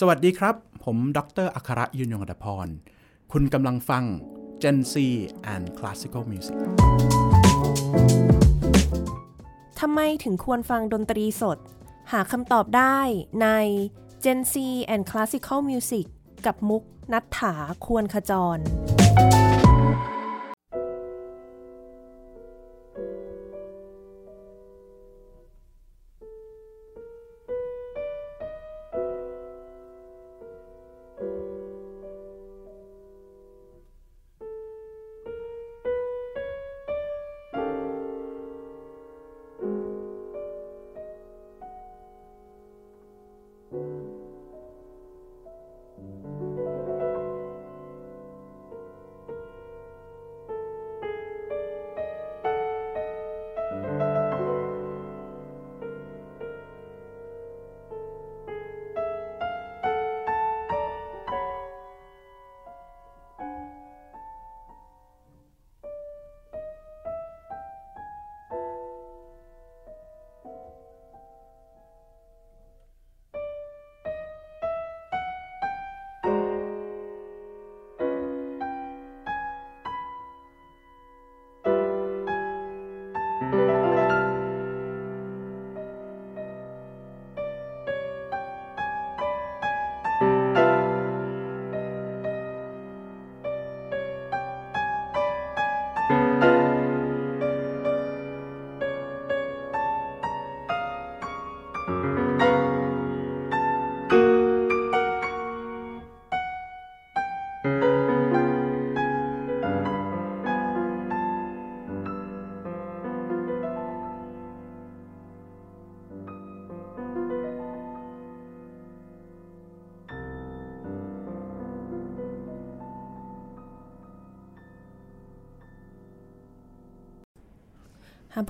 [0.00, 0.54] สวัสดีครับ
[0.84, 2.68] ผมดรอัครยุนยงอัตพร
[3.32, 4.04] คุณกำลังฟัง
[4.62, 4.94] Gen Z
[5.54, 6.58] and Classical Music
[9.80, 11.58] ทำไมถึงควรฟังดนตรีสด
[12.12, 12.98] หาคำตอบได้
[13.42, 13.48] ใน
[14.24, 14.54] Gen Z
[14.94, 16.06] and Classical Music
[16.46, 16.82] กับมุก
[17.12, 17.54] นัฐถา
[17.86, 18.58] ควรขจร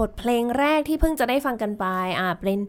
[0.01, 1.85] บทเพลงแรกที่เพิ่งจะได้ฟังกันไป
[2.21, 2.61] อ่าเป็น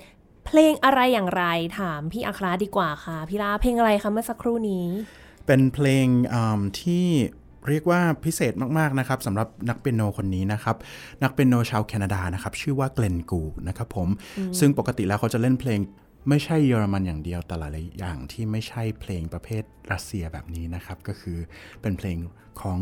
[0.45, 1.43] เพลงอะไรอย่างไร
[1.79, 4.85] ถามพี่อัคราดีกว่าค่ะพี่ลาเพลงอะไรคะเมื่อสักครู่นี้
[5.45, 6.07] เป็นเพลง
[6.81, 7.05] ที่
[7.69, 10.75] เรียกว่าพิเศษมาก ๆ นะครับสำหรับนักเปียโนคนนี้นะครับ
[11.23, 14.07] นักเปียโนชาวแคนาดานะครับ ชื่อว่าเกลนกูนะครับผม
[14.59, 15.79] ซึ่งปกติแล้วเขาจะเล่นเพลง
[16.29, 21.37] ไม่ใช่เยอรมันอย่างเดียวแต่หลายอย่างที่ไม่ใช่เพลงประเภทรัสเซียแบบนี้นะครับ ก็คือ
[21.81, 22.17] เป็นเพลง
[22.61, 22.79] ของ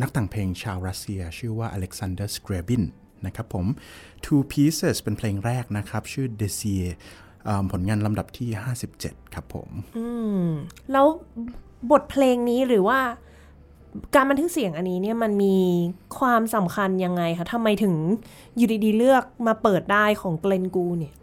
[0.00, 2.82] นักแต่งเพลงชาวรัสเซีย ชื่อว่าอเล็กซานเดอร์สเกรบิน
[3.26, 3.66] นะครับผม
[4.24, 6.82] Two Pieces เป็นเพลงแรกนะครับ ชื่อ d e s i e
[7.72, 8.48] ผลงานลำดับที่
[8.92, 9.68] 57 ครับผม
[9.98, 10.06] อื
[10.42, 10.46] ม
[10.92, 11.06] แล้ว
[11.90, 13.00] บทเพลงนี้หรือว่า
[14.14, 15.56] การบันทึกเสียงอันนี้เนี่ยมันมี
[16.18, 17.94] ความสำคัญยังไงคะทำไมถึง
[18.56, 21.14] อยู่ดีๆเลือกมาเปิดได้ของเกลนกูเนี่ย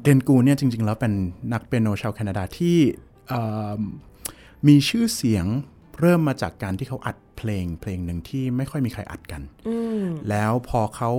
[0.00, 1.12] เกลนกูเนี่ยจริง ๆ แล้วเป็น
[1.52, 2.78] นักเปียโนชาวแคนาดาที่
[4.68, 5.46] มีชื่อเสียง
[6.00, 9.42] เริ่มมาจากการที่เขาอัดเพลงเพลงหนึ่งที่ไม่ค่อยมีใครอัดกัน
[10.30, 11.12] แล้วพอเขา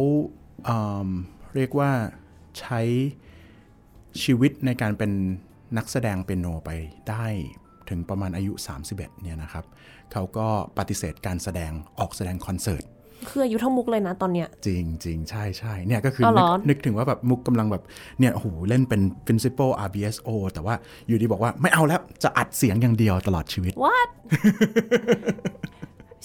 [0.66, 1.92] เเรียกว่า
[2.60, 2.82] ใช้
[4.24, 5.12] ชีวิตในการเป็น
[5.78, 6.70] นักแสดงเปียโนไป
[7.10, 7.26] ได้
[7.90, 8.54] ถึงประมาณอายุ
[8.88, 9.66] 31เนี่ยนะครับ
[10.12, 10.48] เขาก็
[10.78, 12.84] ปฏิเสธการแสดงออกแสดงคอนเสิร์ต
[13.30, 17.84] คืออายุเท่ามุกเลยนะตอนเนี้ย จริงจริงใช่ใช่เนี่ยก็คืออนกนึกถึงว่าแบบมุกกำลังแบบ
[18.20, 20.76] เนี่ยโหเล่นเป็น principal RBSO แต่ว่า
[21.08, 24.10] อยู่ดีบอกว่าไม่เอาแล้วจะอัดเสียงอย่างเดียวตลอดชีวิต what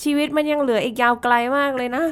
[0.02, 2.04] ชีวิตมันยังเหลืออีกยาวไกลมากเลยนะ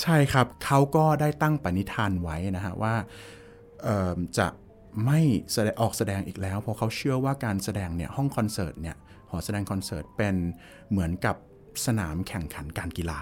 [0.00, 2.94] ใช่ครับเขาก็ได้ตั้งปณิธานไว้นะฮะว่า
[4.38, 4.48] จะ
[5.06, 5.20] ไม่
[5.52, 8.96] แสดงออกแสดงอีกแล้ว เพราะเขาเชื่อว่าการแสดงเนี่ยห้องคอนเสิร์ตเนี่ย
[9.30, 10.34] หอแสดงคอนเสิร์ตเป็น
[10.90, 11.36] เหมือนกับ
[11.86, 13.18] สนามแข่งขันการกีฬา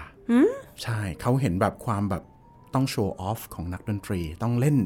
[0.83, 2.23] ใช่เขาเห็นแบบความแบบ
[2.73, 4.77] ต้องโชว์ออฟของนักดนตรีต้องเล่น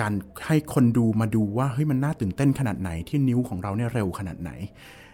[0.00, 0.12] การ
[0.46, 4.50] ให้คนดูมาดูว่าเฮ้ยมันน่าตื่นเต้นขนาดไหนที่นิ้วของเราเนี่ยเร็วขนาดไหน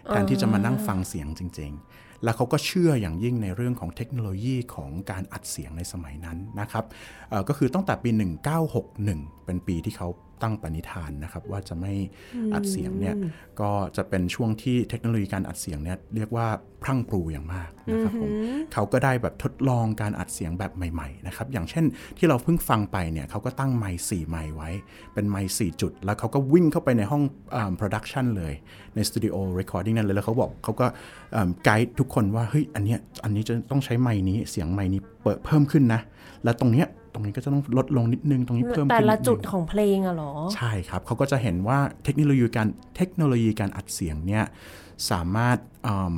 [0.07, 6.85] แทนที่จะมานั่งฟังเสียงจริง ๆ แล้วเขาก็เชื่ออย่างยิ่งในเรื่องของเทคโนโลยีของการอัดเสียงในสมัยนั้นนะครับ
[7.47, 8.09] ก็คือตั้งแต่ปี
[8.57, 10.07] 1961 เป็นปีที่เขา
[10.41, 11.93] ตั้งปณิธานนะครับ ว่าจะไม่
[12.53, 13.15] อัดเสียงเนี่ย
[13.61, 16.47] ก็จะเป็นช่วงที่เทคโนโลยีการอัดเสียงเนี่ยเรียกว่า
[16.83, 18.31] พรั่งพรูอย่างมากนะครับผม
[18.73, 21.85] เขาก็ได้แบบทดลองการอัดเสียงแบบใหม่ๆนะครับอย่างเช่น
[22.17, 24.69] ที่เราเพิ่งฟังไปเนี่ยเขาก็ตั้งไมค์สี่ไมค์ไว้
[25.13, 27.23] เป็นไมค์สี่จุด แล้วเขาก็วิ่งเข้าไปในห้อง
[27.75, 28.53] production เลย
[28.95, 30.87] ในสตูดิโอ recording นั่นเลย แล้วเขาบอกเขาก็
[31.63, 36.01] ไกด์ทุกคนว่าเฮ้ยอันนี้อันนี้จะต้องใช้ไมค์นี้เสียงไมค์นี้เปิดเพิ่มขึ้นนะ
[36.43, 44.45] แล้วตรงเนี้ย ตรงนี้ก็จะต้องลดลงนิดนึงตรงนี้เพิ่มขึ้นแต่ละจุดของเพลงอะหรอ ใช่ครับเขาก็จะเห็นว่าเทคโนโลยีการเทคโนโลยีการอัดเสียงเนี่ย
[45.11, 45.57] สามารถ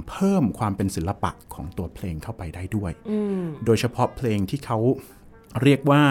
[0.10, 2.92] เพิ่มความเป็นศิลปะของตัวเพลงเข้าไปได้ด้วย
[3.66, 4.78] โดยเฉพาะเพลงที่เขา
[5.63, 6.04] เรียกว่า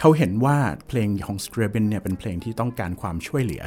[0.00, 0.56] เขาเห็นว่า
[0.88, 3.62] เพลงของ s c r a b e n เนี่ยเป็นเพลงที่ต้องการความช่วยเหลือ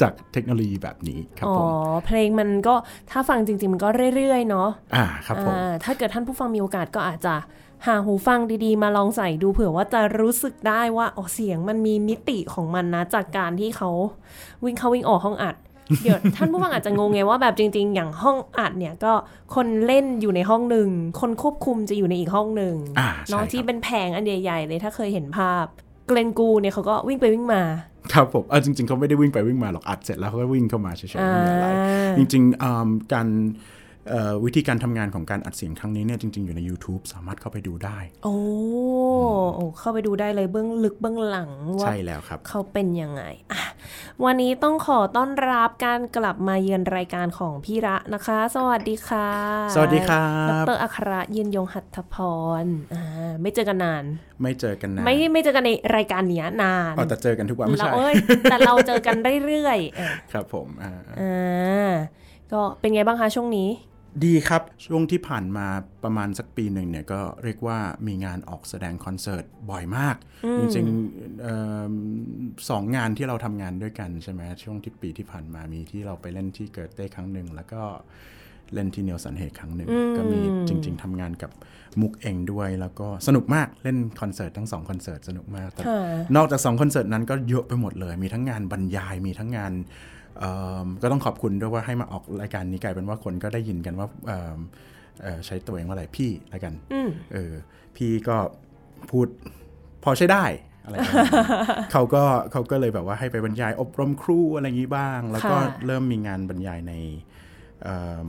[0.00, 1.70] จากเทคโนโลยีแบบนี้ครับอ๋อผม
[2.06, 2.74] เพลงมันก็
[3.10, 7.34] ถ้าฟังจริง ๆ มันก็เรื่อย ๆ เนาะอ่าครับผมอ่าถ้าเกิดท่านผู้ฟังมีโอกาสก็อาจจะ
[7.86, 13.90] หาหูฟังดีๆ มาลองใส่ดูเผื่อว่าจะรู้สึกได้ว่าอ๋อเสียงมันมีมิติของมันนะ จากการที่เขา
[14.64, 15.56] วิ่งเข้าวิ่งออกห้องอัด
[16.02, 19.12] เดี๋ยวท่านผู้ฟังอาจจะงงไงว่าแบบจริง ๆ อย่างห้องอัดเนี่ยก็
[19.54, 20.88] คนเล่นอยู่ในห้องหนึ่ง
[21.20, 25.64] คนควบคุมจะอยู่ในอีกห้องหนึ่งอ่าใช่เนาะครับที่เป็นแผงอันใหญ่ๆเลยถ้าเคยเห็นภาพ
[26.06, 27.62] เกรนกูเนี่ยเขาก็วิ่งไปวิ่งมา
[28.12, 33.74] ครับผมเออจริงๆเขาไม่ได้วิ่งไปวิ่งมาหรอกอัดเสร็จแล้วเขาก็วิ่งเข้ามาเฉยๆไม่มีอะไรอ่าจริงๆอืมการเอ่อ
[34.44, 38.36] วิธีการทำงานของการอัดเสียงครั้งนี้เนี่ยจริง ๆ อยู่ใน YouTube สามารถเข้าไปดูได้ โอ้
[39.54, 43.22] โอ้เข้าไปดูได้เลยเบื้องลึกเบื้องหลังว่าใช่แล้วครับ เขาเป็นยังไง
[43.52, 43.64] อะ
[44.24, 49.28] วันนี้ต้องขอต้อนรับการกลับมาเยือนรายการของพี่ระนะคะ สวัสดีค่ะ
[49.74, 52.16] สวัสดีครัดบ รอัครยืนยงหัตถพ
[52.62, 52.64] ร
[52.94, 53.02] อ่า
[53.42, 54.04] ไม่เจอกันนาน
[54.42, 58.14] ไม่เจอกันนานไม่ไม่เจอกันในรายการเนี้ยนานอ๋อแต่เจอกันทุกวันไม่เราใช่เอ้ย
[58.50, 59.16] แต่เราเจอกัน
[59.46, 61.92] เรื่อยๆเออครับผมอ่า อ่า
[62.52, 63.68] ก็เป็นไงบ้างคะช่วงนี้
[64.24, 65.66] ดีครับ ช่วงที่ผ่านมา
[66.04, 70.16] ประมาณสักปีหนึ่งเนี่ยก็เรียกว่ามีงานออกแสดงคอนเสิร์ตบ่อยมาก
[70.58, 71.56] จริงๆเอิ่
[71.90, 71.92] ม
[72.70, 77.82] สองงานที่เราทำงานด้วยกันใช่ไหมช่วงที่ปีที่ผ่านมามีที่เราไปเล่นที่เกอเธ่ครั้งหนึ่งแล้วก็
[78.74, 81.50] เล่นที่เนียลสันเฮส์ครั้งหนึ่งก็มีจริง ๆทำงานกับ
[82.00, 86.00] มุกเองด้วยแล้วก็สนุกมากเล่นคอนเสิร์ตทั้งสองคอนเสิร์ตสนุกมากแต่ค่ะ
[86.36, 90.14] นอกจากสองคอนเสิร์ตนั้นก็เยอะไปหมดเลย มีทั้งงานบรรยายมีทั้งงานเอิ่ม
[91.02, 94.60] ก็ต้องขอบคุณด้วยว่าให้มาออกรายการนี้กลายเป็นว่าคนก็ได้ยินกันว่าเอิ่ม
[95.22, 97.52] เอ่อใช้ตัวเองว่าอะไรพี่แล้วกันอืมเออ
[97.96, 98.36] พี่ก็
[99.10, 99.26] พูด
[100.04, 100.44] พอใช้ได้
[100.84, 106.92] อะไรประมาณนั้นเขาก็เขาก็เลยแบบว่าให้ไปบรรยายอบรมครูอะไรอย่างนี้บ้าง แล้วก็ค่ะเริ่มมีงานบรรยายใน
[107.82, 108.28] เอิ่ม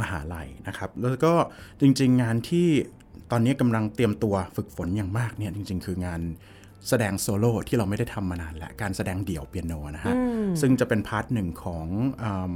[0.00, 1.32] มหาลัยนะครับ แล้วก็
[1.80, 2.68] จริง ๆ งานที่
[3.30, 6.20] ตอนนี้กำลังเตรียมตัวฝึกฝนอย่างมากเนี่ยจริง ๆ คืองาน
[6.88, 10.14] แสดงโซโล่ที่เราไม่ได้ทำมานานแล้วการแสดงเดี่ยวเปียโนนะฮะ
[10.60, 11.86] ซึ่งจะเป็น part หนึ่งของ
[12.22, 12.54] อืม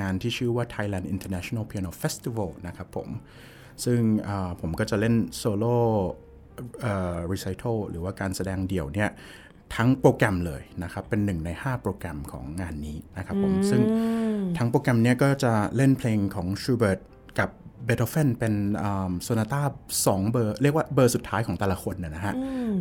[0.00, 3.08] งานที่ชื่อว่า Thailand International Piano Festival นะครับผม
[3.84, 5.76] ซึ่งอ่าผมก็จะเล่นโซโล่
[7.32, 9.10] รีไซ t a l หรือว่าการแสดงเดี่ยวเนี่ย
[9.74, 13.82] ทั้งโปรแกรมเลยนะครับ เป็นหนึ่งใน 5 โปรแกรมของงานนี้นะครับผม ซึ่ง
[14.58, 17.00] ทั้งโปรแกรมเนี้ยก็จะเล่นเพลงของชูเบิร์ต
[17.38, 17.50] กับ
[17.86, 18.54] เบโธเฟนเป็น
[19.22, 19.60] โซนาต้า
[20.06, 22.34] สองเบอร์เรียกว่าเบอร์สุดท้ายของแต่ละคนนะนะฮะ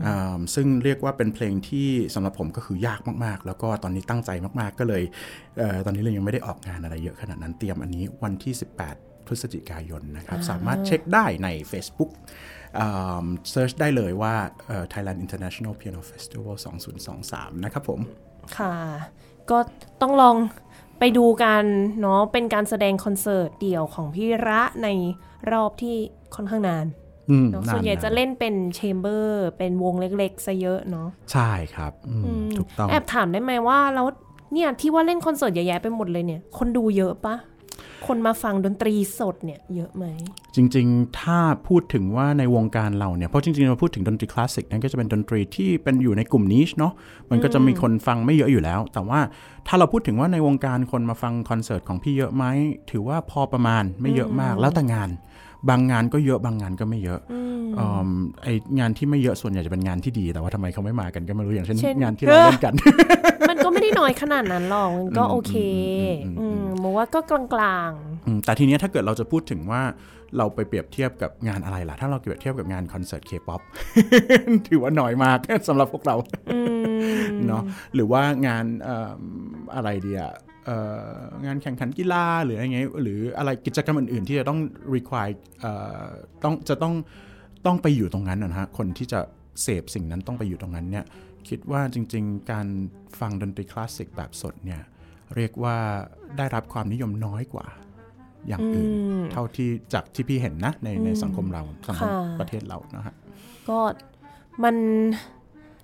[0.05, 5.03] อ่าซึ่งเรียกว่าเป็นเพลงที่สำหรับผมก็คือยากมากๆ แล้วก็ตอนนี้ตั้งใจมากๆก็เลย
[5.59, 8.53] เออตอนนี้เลยยังไม่ได้ออกงานอะไรเยอะขนาดนั้นเตรียมอันนี้วันที่
[8.91, 12.11] 18 พฤศจิกายนนะครับ สามารถเช็คได้ใน Facebook
[13.51, 14.35] เซิร์ชได้เลยว่า
[14.67, 16.55] เอ่อ Thailand International Piano Festival
[17.09, 17.99] 2023 นะครับผม
[18.57, 18.75] ค่ะ
[19.51, 19.57] ก็
[20.01, 20.35] ต้องลอง
[21.03, 21.63] ไปดูกัน
[22.01, 24.87] เนาะเป็นการแสดงคอนเสิร์ตเดี่ยวของพี่ระใน
[25.51, 25.95] รอบที่
[26.35, 26.85] ค่อนข้างนาน
[27.29, 34.07] อืมเนาะาส่วนใหญ่จะๆเล่นเป็นแชมเบอร์ เป็นวงเล็กๆซะเยอะเนาะใช่ครับอืมถูกต้องแอบถามได้ไหมว่าแล้ว
[34.53, 37.35] เนี่ยที่ว่าเล่นคอนเสิร์ตเยอะแยะไปหมดเลยเนี่ย คนดูเยอะปะ
[38.07, 40.05] คนมาฟังดนตรีสดเนี่ยเยอะไหม
[40.55, 46.93] จริง ๆ ถ้าพูดถึงว่าในวงการเราเนี่ย เพราะจริงๆเราพูดถึงดนตรีคลาสสิกนั่นก็จะเป็นดนตรีที่เป็นอยู่ในกลุ่มนิชเนาะ
[47.29, 49.19] มันก็จะมีคนฟังไม่เยอะอยู่แล้ว แต่ว่า
[49.67, 52.45] ถ้าเราพูดถึงว่าในวงการคนมาฟังคอนเสิร์ตของพี่เยอะไหม
[52.91, 55.09] ถือว่าพอประมาณไม่เยอะมากแล้วแต่งาน
[55.69, 57.39] บางงานก็เยอะบางงานก็ไม่เยอะอื
[58.07, 58.09] ม
[58.43, 58.47] ไอ
[58.79, 62.73] งานที่ไม่เยอะส่วนใหญ่จะเป็นงานที่ดี แต่ว่าทำไมเขาไม่มากันก็ไม่รู้อย่างเช่นเช่นงานที่เราเล่นกัน
[63.49, 65.55] มันก็ไม่ได้น้อยขนาดนั้นหรอกมันก็โอเค
[66.25, 67.19] อืมอืมอืมอืมบอกว่าก็
[67.53, 67.91] กลาง
[68.25, 69.81] อืมแต่ทีเนี้ยถ้าเกิดเราจะพูดถึงว่า
[70.37, 73.61] เราไปเปรียบเทียบกับงานอะไรล่ะ ถ้าเราเปรียบเทียบกับงานคอนเสิร์ตเคป๊อป
[74.67, 76.59] ถือว่าน้อยมากสำหรับพวกเราๆอื
[77.27, 77.63] มเนาะ
[77.95, 79.21] หรือว่างานเอิ่ม
[79.75, 80.33] อะไรเดียเอ่อ
[81.45, 84.59] งานแข่งขันกีฬาหรืออะไรเงี้ยหรืออะไรกิจกรรมอื่น ๆ ที่จะต้อง
[84.95, 85.71] require เอ่
[86.03, 86.05] อ
[86.43, 86.93] ต้องจะต้อง
[87.65, 89.19] ต้องไปอยู่ตรงนั้นนะฮะคนที่จะ
[89.61, 91.05] เสพสิ่งนั้นต้องไปอยู่ตรงนั้นเนี่ย
[91.49, 92.67] คิดว่าจริง ๆ การ
[93.19, 94.81] ฟังดนตรีคลาสสิกแบบสดเนี่ย
[95.35, 95.77] เรียกว่า
[96.37, 97.67] ได้รับความนิยมน้อยกว่า
[98.47, 98.89] อย่างอื่น
[99.31, 103.15] เท่าที่จากที่พี่เห็นนะในในสังคมเราสังคมค่ะประเทศเรานะฮะ
[103.69, 103.79] ก็
[104.63, 104.75] มัน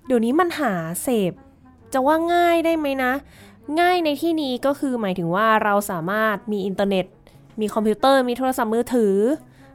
[0.06, 1.32] เดี๋ยวนี้มันหาเสพ
[1.92, 3.12] จะว่าง่ายได้ไหมนะ
[3.80, 7.06] ง่ายในที่นี้ก็คือหมายถึงว่าเราสามารถมีอินเทอร์เน็ต
[7.60, 9.16] มีคอมพิวเตอร์ มีโทรศัพท์มือถือ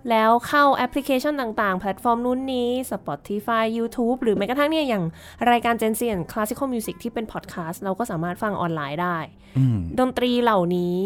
[0.10, 5.04] แล้วเข้าแอปพลิเคชันต่างๆ แพลตฟอร์มนู้นนี้ Spotify YouTube หรือแม้กระทั่งเนี่ยอย่าง
[5.52, 9.18] รายการ Gen Z and Classical Music ที่เป็นพอดแคสต์เราก็สามารถฟังออนไลน์ได้
[9.58, 10.98] อืมดนตรีเหล่านี้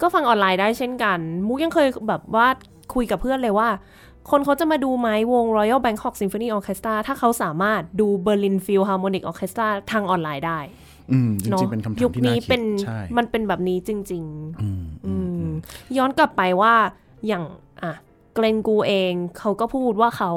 [0.00, 2.48] ก็ฟังออนไลน์ได้เช่นกัน มุกยังเคยแบบว่า
[2.94, 3.68] คุยกับเพื่อนเลยว่า
[4.30, 10.60] คนเขาจะมาดูไหมวง Royal Bangkok Symphony Orchestra ถ้าเขาสามารถดู Berlin Philharmonic Orchestra ทางออนไลน์ได้
[11.12, 14.24] อืมจเนาะริงๆเป็นคำถามยุคที่น่านี้คิเป็ดนใช่มันเป็นแบบนี้จริง
[14.62, 15.46] อืมๆอืม
[15.96, 16.74] ย้อนกลับไปว่า
[17.26, 17.44] อย่าง
[17.82, 17.92] อะ
[18.34, 20.32] เกรนกูเองเขาก็พูดว่าเขา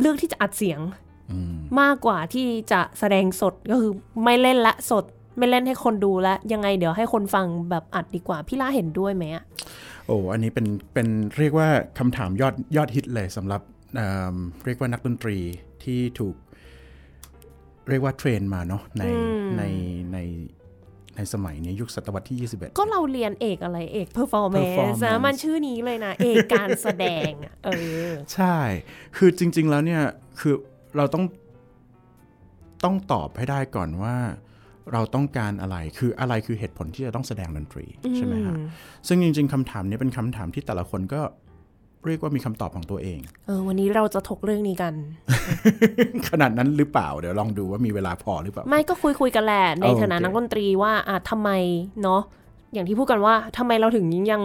[0.00, 0.80] เลือกที่จะอัดเสียง
[1.80, 3.92] มากกว่าที่จะแสดงสดก็คือ
[4.24, 5.04] ไม่เล่นละสด
[5.38, 9.44] ไม่เล่นให้คนดูแล้ว ยังไงเดี๋ยวให้คนฟังแบบอัดดีกว่า พี่ล่าเห็นด้วยไหมอะ
[10.06, 11.08] โอ้อันนี้เป็นเป็น
[11.38, 13.62] เรียกว่าคำถามยอดยอดฮิตเลยสำหรับ
[13.96, 15.36] เเรียกว่านักดนตรี
[15.84, 16.34] ที่ถูก
[17.90, 19.04] เรียกว่า train มาเนาะใน
[19.56, 19.62] ใน
[20.12, 20.18] ใน
[21.16, 27.30] ในสมัยนี้ยุคศตวรรษที่ 21 ก็เราเรียนเอกอะไรเอก performance นะมันชื่อนี้เลยนะ เอกการแสดง
[27.64, 27.68] เอ
[28.08, 28.56] อใช่
[29.16, 30.02] คือจริง ๆ แล้วเนี่ย
[30.40, 30.54] คือ
[30.96, 31.24] เราต้อง
[32.84, 34.16] ต้องตอบให้ได้ก่อนว่า
[34.92, 38.56] เราต้องการอะไรคืออะไรคือเหตุผลที่จะต้องแสดงดนตรีใช่ไหมฮะ
[39.08, 41.20] ซึ่งจริง ๆคำถามนี้เป็นคำถามที่แต่ละคนก็
[42.06, 44.94] เรียกว่ามีคำตอบของตัวเอง เออวันนี้เราจะถกเรื่องนี้กัน
[46.28, 51.50] ขนาดนั้นหรือเปล่า เดี๋ยวลองดูว่ามีเวลาพอหรือเปล่า ไม่ก็คุยคุยกันแหละ ในฐานะนักดนตรีว่าอะทำไม
[52.02, 52.22] เนาะ
[52.72, 54.42] อย่างที่พูดกันว่าทำไมเราถึงยัง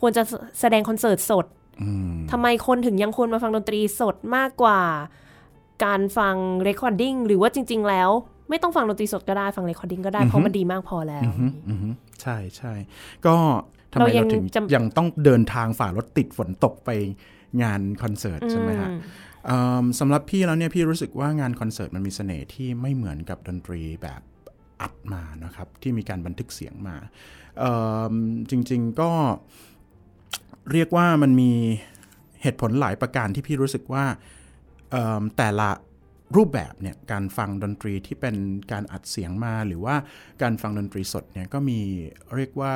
[0.00, 0.22] ควรจะ
[0.60, 1.46] แสดงคอนเสิร์ตสด
[2.30, 4.80] ทำไมคนถึงยังควรมาฟังดนตรีสดมากกว่า
[5.84, 8.10] การฟัง recording หรือว่าจริง ๆ แล้ว
[8.50, 11.30] ไม่ต้องฟังดนตรีสดก็ได้ฟัง recording ก็ได้เพราะมันดีมากพอแล้ว
[12.22, 12.72] ใช่ใช่
[13.26, 13.36] ก็
[13.92, 16.90] ทำไมเราถึงยังต้องเดินทางฝ่ารถติดฝนตกไป
[17.62, 18.90] งานคอนเสิร์ตใช่ไหมฮะ
[20.00, 24.20] สำหรับพี่แล้วเนี่ยพี่รู้สึกว่างานคอนเสิร์ตมันมีเสน่ห์ที่ไม่เหมือนกับดนตรีแบบ
[24.80, 26.96] อัดมานะครับที่มีการบันทึกเสียงมา
[28.50, 29.10] จริงๆก็
[30.72, 31.52] เรียกว่ามันมี
[32.42, 34.04] เหตุผลหลายประการที่พี่รู้สึกว่า
[35.36, 35.70] แต่ละ
[36.36, 38.36] รูปแบบเนี่ยการฟังดนตรีที่เป็น
[38.72, 39.96] การอัดเสียงมาหรือว่า
[40.42, 41.80] การฟังดนตรีสดเนี่ยก็มี
[42.36, 42.74] เรียกว่า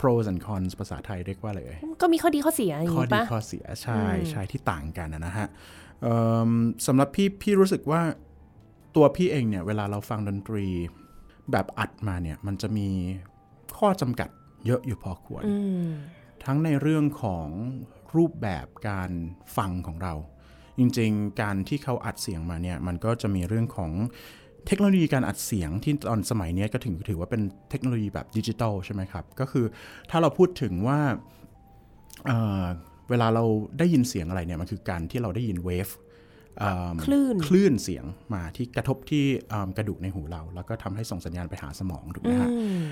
[0.00, 1.60] pros and cons ภาษาไทยเรียกว่าอะไร
[2.02, 5.48] ก็มีข้อดีข้อเสียอย่างนี้ปะข้อดีข้อเสียใช่ใช่ที่ต่างกันนะฮะ
[6.86, 8.00] สำหรับพี่พี่รู้สึกว่า
[8.96, 10.66] ตัวพี่เองเนี่ยเวลาเราฟังดนตรี
[11.50, 12.88] แบบอัดมาเนี่ยมันจะมี
[13.78, 14.30] ข้อจำกัด
[14.66, 15.44] เยอะอยู่พอควร
[16.44, 17.48] ทั้งในเรื่องของ
[18.16, 19.10] รูปแบบการ
[19.56, 20.14] ฟังของเรา
[20.78, 23.90] จริงๆ การที่เขาอัดเสียงมาเนี่ยมันก็จะมีเรื่องของ
[24.68, 29.66] เทคโนโลยีการอัดเสียงที่ตอนสมัยนี้ก็ถึงถือว่าเป็นเทคโนโลยีแบบดิจิตอลใช่ไหมครับ ก็คือ
[30.10, 31.00] ถ้าเราพูดถึงว่า
[32.26, 33.44] เเวลาเรา
[33.78, 35.88] ได้ยินเสียงอะไรเนี่ยมันคือการที่เราได้ยินเวฟ
[37.04, 39.24] คลื่นคลื่นเสียงมาที่กระทบที่
[39.76, 42.48] กระดูกในหูเรา แล้วก็ทำให้ส่งสัญญาณไปหาสมองถูกไหมฮะ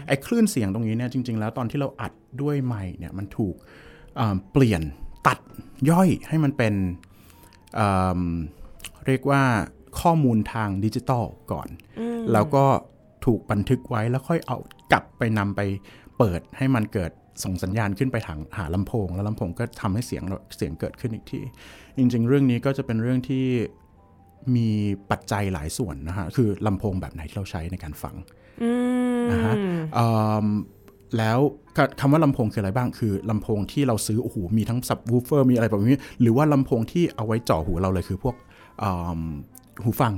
[0.08, 3.54] ไอ้คลื่นเสียงตรงนี้เนี่ยจริง ๆ แล้วตอนที่เราอัดด้วยไมค์เนี่ยมันถูก
[4.52, 4.82] เปลี่ยน
[5.26, 5.38] ตัด
[5.90, 6.74] ย่อยให้มันเป็น
[9.06, 9.42] เรียกว่า
[10.00, 11.68] ข้อมูลทางดิจิตอลก่อน
[12.32, 12.64] แล้วก็
[13.24, 14.58] ถูกบันทึกไว้แล้วค่อยเอา
[14.92, 15.60] กลับไปนำไป
[16.18, 17.10] เปิดให้มันเกิด
[17.44, 20.22] ส่งสัญญาณขึ้นไปทางหาลำโพง แล้วลำโพงก็ทำให้เสียง
[20.56, 21.40] เสียงเกิดขึ้นอีกที
[21.98, 23.46] จริง ๆ เรื่องนี้ก็จะเป็นเรื่องที่
[24.56, 24.68] มี
[25.10, 28.14] ปัจจัยหลายส่วนนะฮะ คือลำโพงแบบไหนที่เราใช้ในการฟัง
[29.32, 29.54] นะฮะ
[31.18, 31.38] แล้ว
[32.00, 38.36] คำว่าลำโพงคืออะไรบ้าง คือลำโพงที่เราซื้อ โอ้โห มีทั้งซับวูเฟอร์ มีอะไรแบบนี้ หรือว่าลำโพงที่เอาไว้จ่อหูเราเลยคือพวก
[39.84, 40.12] หูฟัง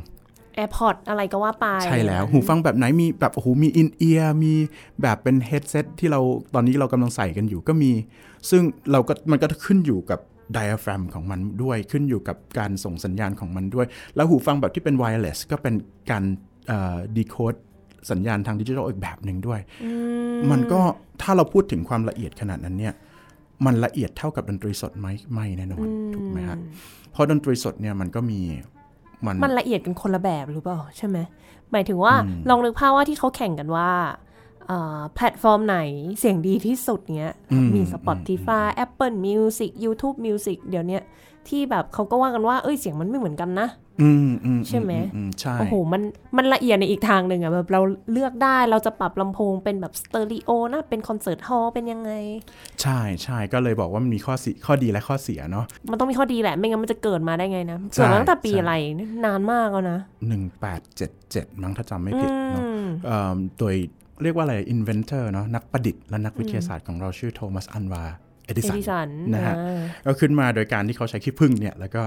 [0.58, 4.54] AirPod อะไรก็ว่าไป ใช่แล้ว หูฟังแบบไหนมีแบบโอ้โหมี in-ear มี
[5.02, 6.20] แบบเป็น headset ที่เรา
[6.54, 7.90] ตอนนี้เรากำลังใส่กันอยู่ก็มี
[8.50, 8.62] ซึ่ง
[8.92, 10.20] เราก็มันก็ขึ้นอยู่กับ
[10.52, 13.86] ไดอะแฟรมของมันด้วยขึ้นอยู่กับการส่งสัญญาณของมันด้วย
[14.16, 15.74] แล้วหูฟังแบบที่เป็นไวเลสก็เป็น
[16.10, 16.24] การ
[17.16, 17.54] ดีโคด
[18.10, 19.60] สัญญาณทางดิจิทัลอีกแบบหนึ่งด้วย
[20.50, 20.80] มันก็
[21.22, 22.94] ถ้าเราพูดถึงความละเอียดขนาดนั้นเนี่ย
[23.66, 26.58] มันละเอียดเท่ากับดนตรีสดไหมไม่แน่นอนถูกไหมฮะ
[27.12, 28.40] เพราะดนตรีสดเนี่ยมันก็มี
[29.26, 31.18] มันมันละเอียดกันคนละแบบหรือเปล่าใช่ไหม
[31.72, 32.14] หมายถึงว่า
[32.48, 33.90] ลองนึกภาพว่าที่เขาแข่งกันว่า
[35.14, 35.78] แพลตฟอร์มไหน
[36.18, 37.32] เสียงดีที่สุดเนี้ย
[37.74, 40.98] มี Spotify Apple Music YouTube Music เดี๋ยวนี้
[41.50, 43.68] ที่แบบเขาก็ว่ากันว่า เอ้ยเสียงมันไม่เหมือนกันนะ
[44.68, 44.92] ใช่ไหม
[45.40, 46.02] ใช่โอ้โหมัน
[46.36, 47.80] มันละเอียดในอีกทางหนึ่งอะแบบเรา
[48.12, 52.12] เลือกได้เราจะปรับลำโพงเป็นแบบสเตอริโอนะเป็นคอนเสิร์ตฮอลเป็นยังไง
[52.82, 58.72] ใช่ใช่ก็เลยบอกว่ามันมีข้อสีข้อดีและข้อเสียเนาะมันต้องมีข้อดีแหละ ไม่งั้นมันจะเกิดมาได้ไงนะเกิดมาตั้งแต่ปีอะไร
[59.26, 62.64] นานมากแล้วนะหนึ่งแปดเจ็ดเจ็ดมั้งถ้าจำไม่ผิดเนาะ
[63.58, 63.74] โดย
[64.22, 68.04] เรียกว่าอะไร inventor เนาะนักประดิษฐ์และนักวิทยาศาสตร์ของเราชื่อโทมัสอันวา
[68.48, 69.54] เอดิสันนะฮะ
[70.06, 72.02] ก็ขึ้นมาโดยการที่เขาใช้ขี้ผึ้งเนี่ยแล้วก็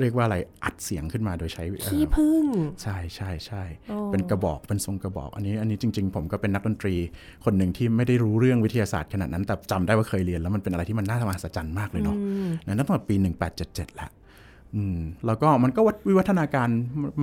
[0.00, 2.44] เรียกว่าอะไรอัดเสียงขึ้นมาโดยใช้ขี้ผึ้ง
[2.82, 3.62] ใช่ใช่ใช่
[4.12, 6.94] เป็นกระบอกเป็นทรงกระบอก อันนี้อันนี้จริง ๆ ผมก็เป็นนักดนตรี
[7.44, 12.16] คนหนึ่งที่ไม่ได้รู้เรื่องวิทยาศาสตร์ขนาดนั้นแต่จำได้ว่าเคยเรียนแล้วมันเป็นอะไรที่มันน่ามหัศจรรย์มากเลยเนาะ
[12.66, 13.14] นั่นตั้งแต่ปี
[13.56, 14.10] 1877แล้ว
[15.26, 16.68] แล้วก็มันก็วิวัฒนาการ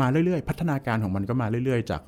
[0.01, 2.01] มาเรื่อยๆ พัฒนาการของมันก็มาเรื่อยๆ จาก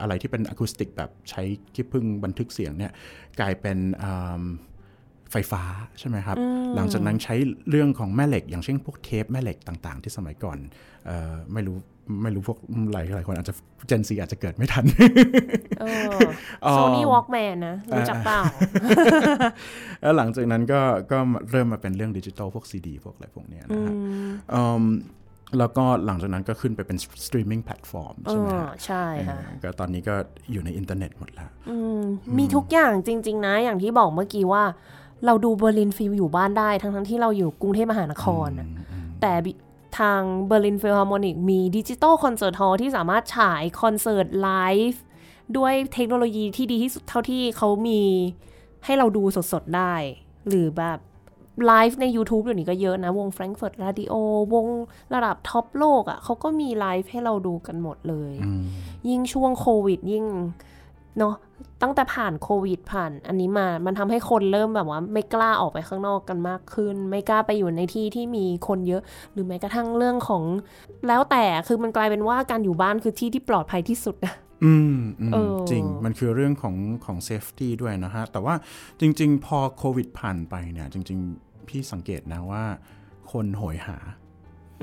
[0.00, 1.42] อะไรที่เป็นอะคูสติกแบบใช้
[1.74, 2.92] ขี้ผึ้งบันทึกเสียงเนี่ย
[3.40, 3.78] กลายเป็น
[5.32, 5.62] ไฟฟ้า
[5.98, 6.36] ใช่ไหมครับ
[6.76, 7.34] หลังจากนั้นใช้
[7.70, 10.58] เรื่องของแม่เหล็ก อย่างเช่นพวกเทปแม่เหล็กต่างๆ ที่สมัยก่อน
[11.08, 11.76] ออไม่รู้
[12.22, 12.58] ไม่รู้พวก
[12.92, 13.54] หลายหลายคนอาจจะ
[13.88, 14.84] เจนซีอาจจะเกิดไม่ทัน
[15.80, 15.84] เอ
[16.16, 16.18] อ
[16.72, 18.40] โซนี่วอล์กแมนนะรู้จักเปล่า
[20.02, 20.80] แล้วหลังจากนั้นก็
[21.12, 21.18] ก็
[21.50, 23.92] เริ่มมาเป็นเรื่องดิจิทัลพวกซีดีพวกอะไรพวกเนี้ยนะฮะ
[24.54, 24.84] อืม
[25.58, 30.14] แล้วก็หลังจากนั้นก็ขึ้นไปเป็น streaming platform เอใช่ไหมอฮะใช่ค่ะเออก็ตอนนี้ก็
[30.52, 32.00] อยู่ในอินเทอร์เน็ตหมดแล้วอืม
[32.38, 34.62] มีทุกอย่างจริง ๆ นะ อย่างที่บอกเมื่อกี้ว่า
[35.26, 38.68] เราดูเบอร์ลินฟิลอยู่บ้านได้ ทั้งๆที่เราอยู่กรุงเทพมหานครน่ะ
[39.20, 39.52] แต่บิ
[39.98, 44.50] ทางเบอร์ลินฟิลฮาร์โมนิกมี Digital Concert Hall ที่สามารถฉายคอนเสิร์ตไล
[44.88, 45.00] ฟ์
[45.56, 48.02] ด้วยเทคโนโลยีที่ดีที่สุดเท่าที่เขามี
[48.84, 49.22] ให้เราดู
[49.52, 49.94] สดๆได้
[50.48, 50.98] หรือแบบ
[51.66, 54.14] ไลฟ์ใน YouTube เดี๋ยวนี้ก็เยอะนะ วง Frankfurt Radio
[54.54, 54.66] วง
[55.14, 58.32] ระดับท็อปโลกอะ่ะเขาก็มีไลฟ์ให้เราดูกันหมดเลย
[59.08, 60.26] ยิ่งช่วงโควิด ยิ่ง
[61.18, 61.34] เนาะ
[61.82, 69.02] ตั้งแต่ผ่านโควิดผ่าน อันนี้มา มันทำให้คนเริ่มแบบว่า ไม่กล้าออกไปข้างนอกกันมากขึ้น ไม่กล้าไปอยู่ในที่ที่มีคนเยอะ
[69.32, 70.42] หรือแม้กระทั่งเรื่องของ
[71.08, 78.54] แล้วแต่คือมันกลายเป็นว่าการอยู่บ้านคือที่ที่ปลอดภัยที่สุดอะอืมอืมเออจริง มันคือเรื่องของของเซฟตี้ด้วยนะฮะ แต่ว่า
[79.00, 82.64] จริง ๆ พอโควิดผ่านไปเนี่ย จริง ๆ พี่สังเกตนะว่า
[83.32, 83.98] คนโหยหา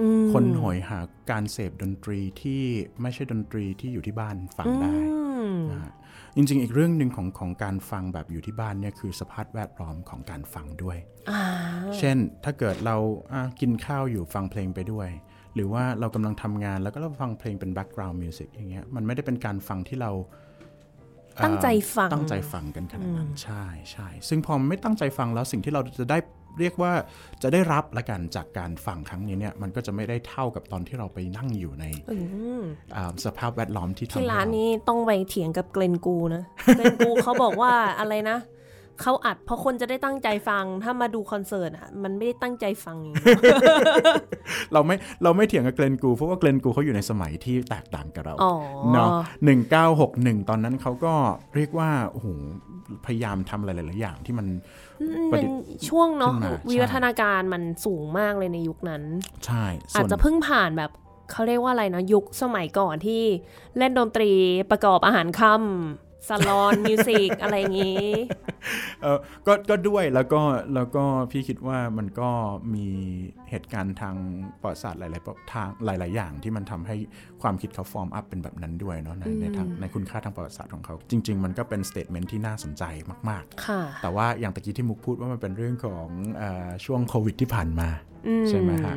[0.02, 1.00] อืมคนโหยหา
[1.32, 2.62] การเสพดนตรีที่
[3.02, 5.02] ไม่ใช่ดนตรีที่อยู่ที่บ้านฟังได้อื
[5.50, 5.94] มนะฮะ
[6.40, 10.98] จริง ๆ อีกเรื่องหนึ่งของของการฟังแบบอยู่ที่บ้านเนี่ยคือสภาพแวดล้อมของการฟังด้วย
[11.30, 11.44] อ่า
[11.98, 12.98] เช่นถ้าเกิดเรา
[13.34, 15.10] อะกินข้าวอยู่ฟังเพลงไปด้วย
[15.56, 20.12] หรือว่าเรากำลังทำงานแล้วก็เราฟังเพลงเป็น background music อย่างเงี้ยมันไม่ได้เป็นการฟังที่เรา
[21.36, 26.18] เอ่อตั้งใจฟังตั้งใจฟังกันขนาดนั้นใช่ใช่ซึ่งพอไม่ตั้งใจฟังแล้วสิ่งที่เราจะได้
[26.60, 26.92] เรียกว่า
[27.44, 32.18] จะได้รับละกันจากการฟังครั้งนี้เนี่ยมันก็จะไม่ได้เท่ากับตอนที่เราไปนั่งอยู่ในอื
[32.60, 32.62] ม
[32.96, 36.44] อ่าสภาพแวดล้อมที่ทำที่ให้ร้านเนี้ต้องไปเถียงกับเกรนกูนะ
[36.76, 38.40] เกรนกูเขาบอกว่าอะไรนะ
[39.04, 43.58] เขาอัดเพราะคนจะได้ตั้งใจฟังถ้ามาดูคอนเสิร์ตอะมันไม่ได้ตั้งใจฟังอย่างเดียว
[44.74, 48.54] เราไม่เราไม่เถียงกับเกรนกู เพราะว่าเกรนกูเขาอยู่ในสมัยที่แตกต่างกับเราอ๋อ
[48.94, 49.10] เนาะ
[49.46, 51.14] หนึ่งเก้าหกหนึ่งตอนนั้นเขาก็
[51.56, 52.28] เรียกว่าโอ้โห
[53.06, 54.48] พยายามทำอะไรหลาย ๆ อย่างที่มัน
[54.87, 54.87] ป
[55.32, 59.04] เป็ระนดิษฐ์ช่วงเนาะขึ้นมาวิวัฒนาการมันสูงมากเลยในยุคนั้น
[59.46, 60.92] ใช่ส่อาจวนจะเพิ่งผ่านแบบ
[61.32, 63.22] เขาเรียกว่าอะไรนะยุคสมัยก่อนที่
[63.78, 64.32] เล่นดนตรี
[64.72, 68.10] ประกอบอาหารค่ำ ซาลอนมิวสิกอะไรอย่างงี้
[69.02, 70.42] เออก็ก็ด้วยแล้วก็
[70.76, 72.30] แล้วก็พี่คิดว่ามันก็
[72.76, 72.88] มี
[73.50, 74.16] เหตุการณ์ทาง
[74.62, 76.96] ประวัติศาสตร์หลายๆประทางหลาย ๆ อย่างที่มันทำให้
[77.42, 82.84] ความคิดเขา form up เป็นแบบนั้นด้วยเนาะในในทางในคุณค่าทางประวัติศาสตร์ของเขา จริง ๆ มันก็เป็น statement ที่น่าสนใจ
[83.30, 87.90] มากค่ะๆแต่ว่าอย่างตะกี้ที่มุกพูดว่ามันเป็นเรื่องของเออช่วงโควิดที่ผ่านมา
[88.28, 88.96] อืมใช่ไหมฮะ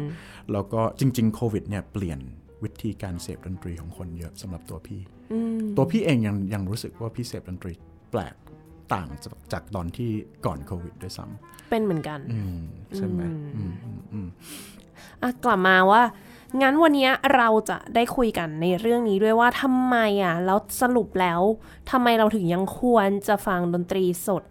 [0.53, 2.21] แล้วก็จริง ๆ โควิดเนี่ยเปลี่ยน
[2.63, 5.20] วิธีการเสพดนตรีของคนเยอะสำหรับตัวพี่อืม
[5.77, 7.73] ตัวพี่เองยังยังรู้สึกว่าพี่เสพดนตรี
[8.11, 8.35] แปลก
[8.95, 10.11] ต่างจากจากตอนที่
[10.47, 11.25] ก่อนโควิดด้วยซ้
[11.71, 12.61] เป็นเหมือนกันำอืม
[12.97, 13.21] ใช่ไหม
[13.57, 14.29] อืมอืมอืม
[15.23, 16.03] อะกลับมาว่า
[16.63, 21.41] งั้นวันนี้เราจะได้คุยกันในเรื่องนี้ด้วยว่าทำไมอะแล้วสรุปแล้ว
[21.91, 24.43] ทำไมเราถึงยังควรจะฟังดนตรีสด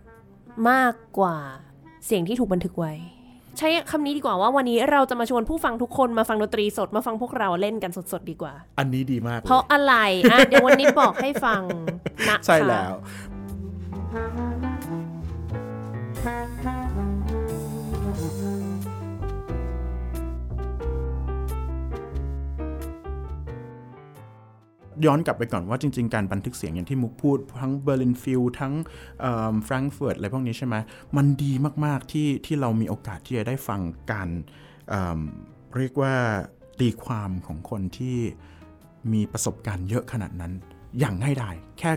[0.70, 1.38] มากกว่า
[2.06, 2.94] เสียงที่ถูกบันทึกไว้
[3.60, 9.94] ใช้คำนี้ดีกว่าว่าวันนี้เราจะมาชวนผู้ฟังทุกคนมาฟังดนตรีสดมาฟังพวกเราเล่นกันสดๆดีกว่า อันนี้ดีมากเลยเพราะอะไร
[10.32, 11.62] อะเดี๋ยววันนี้บอกให้ฟัง
[12.20, 12.94] นะคะใช่แล้ว
[25.06, 28.74] ย้อนกลับไปก่อนว่าจริง ๆ การบันทึกเสียงอย่างที่มุกพูด ทั้งเบอร์ลินฟิลทั้ง
[29.64, 30.76] แฟรงก์เฟิร์ตอะไรพวกนี้ใช่ไหม
[31.18, 31.52] มันดี
[31.86, 33.82] มากๆที่ที่เรามีโอกาสที่จะได้ฟัง
[34.12, 34.30] การ
[34.90, 35.20] เอิ่ม
[35.78, 36.14] เรียกว่า
[36.80, 38.18] ตีความของคนที่
[39.14, 40.52] มีประสบการณ์เยอะขนาดนั้น
[41.00, 41.92] อย่างง่ายดายแค่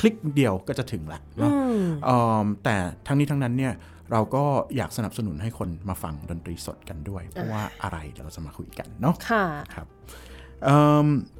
[0.00, 1.52] คลิกเดียวก็จะถึงละเนาะ
[2.04, 2.76] เอิ่มแต่
[3.06, 3.72] ทั้งนี้ทั้งนั้นเนี่ย
[4.12, 4.44] เราก็
[4.76, 9.86] อยากสนับสนุนให้คนมาฟังดนตรีสดกันด้วย เพราะว่าอะไรเดี๋ยวเราจะมาคุยกันเนาะค่ะครับ
[10.64, 11.08] เอิ่ม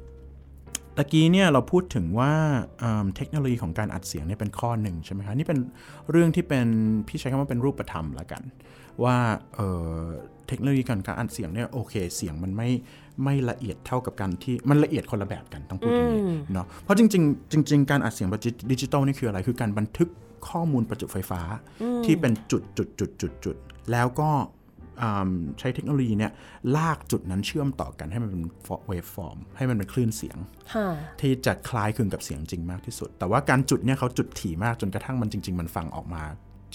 [1.01, 2.33] ะกี้เนี่ยเราพูดถึงว่า
[2.79, 5.59] เอิ่มเทคโนโลยีของการอัดเสียงเนี่ยเป็นข้อหนึ่งใช่ไหมครับนี่เป็น
[6.11, 6.67] เรื่องที่เป็น
[7.07, 8.43] พี่ใช้คำว่าเป็นรูปธรรมละกัน
[9.03, 9.15] ว่า
[9.55, 9.69] เอ่
[10.01, 10.05] อ
[10.47, 12.69] เทคโนโลยีการการอัดเสียงเนี่ยโอเคเสียงมันไม่
[13.23, 16.21] ไม่ละเอียดเท่ากับการที่มันละเอียดคนละแบบกันต้องพูดอย่างนี้
[16.53, 20.09] เนาะเพราะจริงๆจริง ๆ การอัดเสียงแบบดิจิตอลนี่คืออะไรคือการบันทึก
[20.49, 21.41] ข้อมูลประจุไฟฟ้า
[22.05, 23.55] ที่เป็นจุดจุดจุดจุดจุด
[23.91, 24.60] แล้วก็อ่า
[25.59, 26.31] ใช้เทคโนโลยีเนี่ย
[26.75, 28.43] ลากจุดนั้นเชื่อมต่อกันให้มันเป็น
[28.87, 30.37] waveform ให้มันเป็นคลื่นเสียง
[30.73, 30.87] ค่ะ
[31.21, 36.23] ที่จะคล้ายคลึงกับเสียงจริงมากที่สุด แต่ว่าการจุดเนี่ยเขาจุดถี่มากจนกระทั่งมันจริง ๆ มันฟังออกมา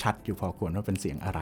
[0.03, 1.41] ชัดอยู่พอควรว่าเป็นเสียงอะไร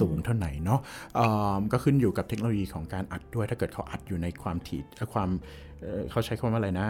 [0.00, 0.80] สูงเท่าไหนเนาะ
[1.16, 5.28] เอิ่มก็ขึ้นอยู่กับเทคโนโลยีของการอัดด้วย ถ้าเกิดเขาอัดอยู่ในความถี่เอ่อความ
[5.80, 6.88] เอ่อเขาใช้คำว่าอะไรนะ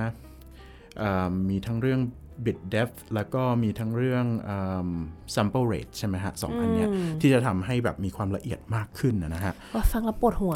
[0.99, 2.01] เอ่อมีทั้งเรื่อง
[2.45, 4.89] bit depth แล้วก็มีทั้งเรื่องเอิ่ม
[5.35, 6.89] sample rate ใช่ไหมฮะสองอันเนี้ย
[7.21, 10.55] ที่จะทำให้แบบมีความละเอียดมากขึ้นนะฮะว่าฟังแล้วปวดหัว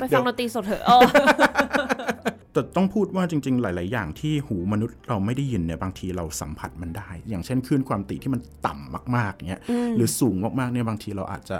[0.00, 0.98] ไปฟังดนตรีสดเถอะอ๋อ
[2.52, 9.62] แต่ต้องพูดว่าจริง ๆ หลาย ๆ อย่างที่หูมนุษย์เราไม่ได้ยินเนี่ยบางทีเราสัมผัสมันได้ อย่างเช่นคลื่นความถี่ที่มันต่ำมากๆเงี้ย
[9.96, 11.56] หรือสูงมากๆเนี่ยบางทีเราอาจจะ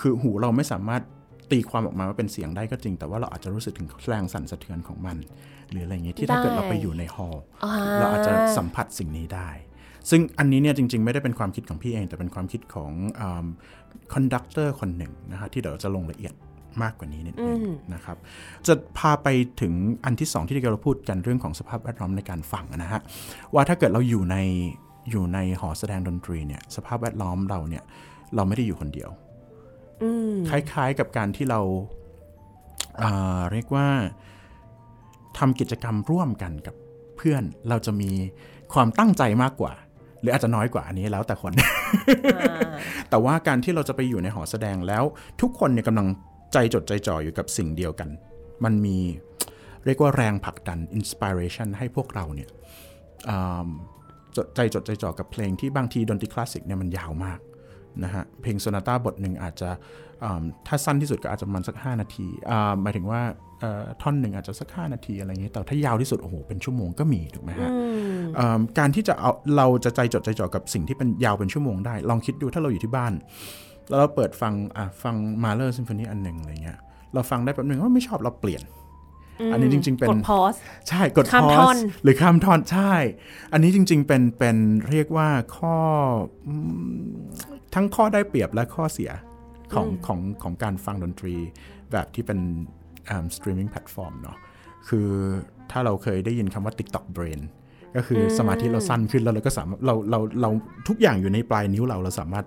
[0.00, 1.02] คือหูเราไม่สามารถ
[1.50, 5.16] ตีความออกมาว่าเป็นเสียงได้ก็จริง แต่ว่าเราอาจจะรู้สึกถึงแรงสั่นสะเทือนของมัน
[5.70, 7.42] หรืออะไรเงี้ยที่ถ้าเกิดเราไปอยู่ในฮอลล์
[7.98, 9.48] เราอาจจะสัมผัสสิ่งนี้ได้
[10.10, 12.92] ซึ่งอันนี้เนี่ยจริง ๆ ไม่ได้เป็นความคิดของพี่เอง แต่เป็นความคิดของ
[14.12, 16.34] conductor คนหนึ่งนะฮะที่เดี๋ยวจะลงละเอียด
[16.82, 17.58] มากกว่านี้นิดนึง
[17.94, 18.16] นะครับ
[18.66, 19.28] จะพาไป
[19.60, 19.72] ถึง
[20.04, 23.00] อันที่สองที่เราพูดกันเรื่องของสภาพแวดล้อมในการฟังนะฮะ
[23.54, 24.36] ว่าถ้าเกิดเราอยู่ใน
[25.10, 27.82] อยู่ในหอแสดงดนตรีเนี่ยสภาพแวดล้อมเราเนี่ย
[28.36, 29.10] เราไม่ได้อยู่คนเดียว
[30.48, 31.60] คล้ายๆกับการที่เรา
[33.02, 33.86] อ่าเรียกว่า
[35.38, 36.74] ทำกิจกรรมร่วมกันกับ
[37.16, 38.10] เพื่อนเราจะมี
[38.72, 39.72] ความตั้งใจมากกว่า
[40.20, 41.52] หรืออาจจะน้อยกว่าอันนี้แล้วแต่คน
[43.10, 45.04] แต่ว่าการที่เราจะไปอยู่ในหอแสดงแล้ว
[45.40, 46.08] ทุกคนเนี่ยกำลัง
[46.52, 48.08] ใจจดใจจ่ออยู่กับสิ่งเดียวกัน
[48.64, 48.98] มันมี
[49.84, 52.48] เรียกว่าแรงผลักดัน inspiration ให้พวกเราเนี่ย
[53.28, 53.68] อ่า
[54.36, 57.38] จดใจจดใจจ่อกับเพลงที่บางทีดนตรีคลาสสิกเนี่ยมันยาวมาก
[58.04, 59.70] นะฮะเพลงโซนาต้าบทหนึ่งอาจจะ
[60.24, 63.22] อ่าถ้าสั้นที่สุดก็อาจจะประมาณสัก 5 นาทีอ่าหมายถึงว่า
[63.60, 67.70] เอ่อท่อนหนึ่งอาจจะสัก 5 นาทีอะไรเงี้ยแต่ถ้ายาวที่สุดโอ้โหเป็นชั่วโมงก็มีถูกไหมฮะ
[68.38, 73.12] อ่าการที่จะเอาเราจะใจจดใจจ่อกับสิ่งที่เป็นยาวเป็นชั่วโมงได้ ลองคิดดูถ้าเราอยู่ที่บ้าน
[73.88, 76.78] แล้วเราเปิดฟังอะฟัง Mahler symphony อันหนึ่งอะไรเงี้ย
[77.14, 78.62] เราฟังได้แป๊บนึงว่าไม่ชอบเราเปลี่ยน
[79.52, 80.54] อันนี้จริง ๆ เป็นกด pause
[80.88, 82.94] ใช่กด pause ข้ามท่อนหรือข้ามท่อนใช่
[83.52, 84.56] อันนี้จริง ๆ เป็นเป็น
[84.90, 85.76] เรียกว่าข้อ
[86.46, 86.54] อื
[86.88, 87.06] ม
[87.74, 89.10] ทั้งข้อได้เปรียบและข้อเสีย
[89.74, 91.34] ของของของการฟังดนตรี
[91.92, 92.38] แบบที่เป็น
[93.36, 94.36] streaming platform เนาะ
[94.88, 95.08] คือ
[95.70, 97.40] ถ้าเราเคยได้ยินคำว่า TikTok brain
[97.96, 100.50] ก็คืออสมาธิเราสั้นขึ้นแล้วเราก็สามารถเราเราเรา
[100.88, 102.46] ทุกอย่างอยู่ในปลายนิ้วเราเราสามารถ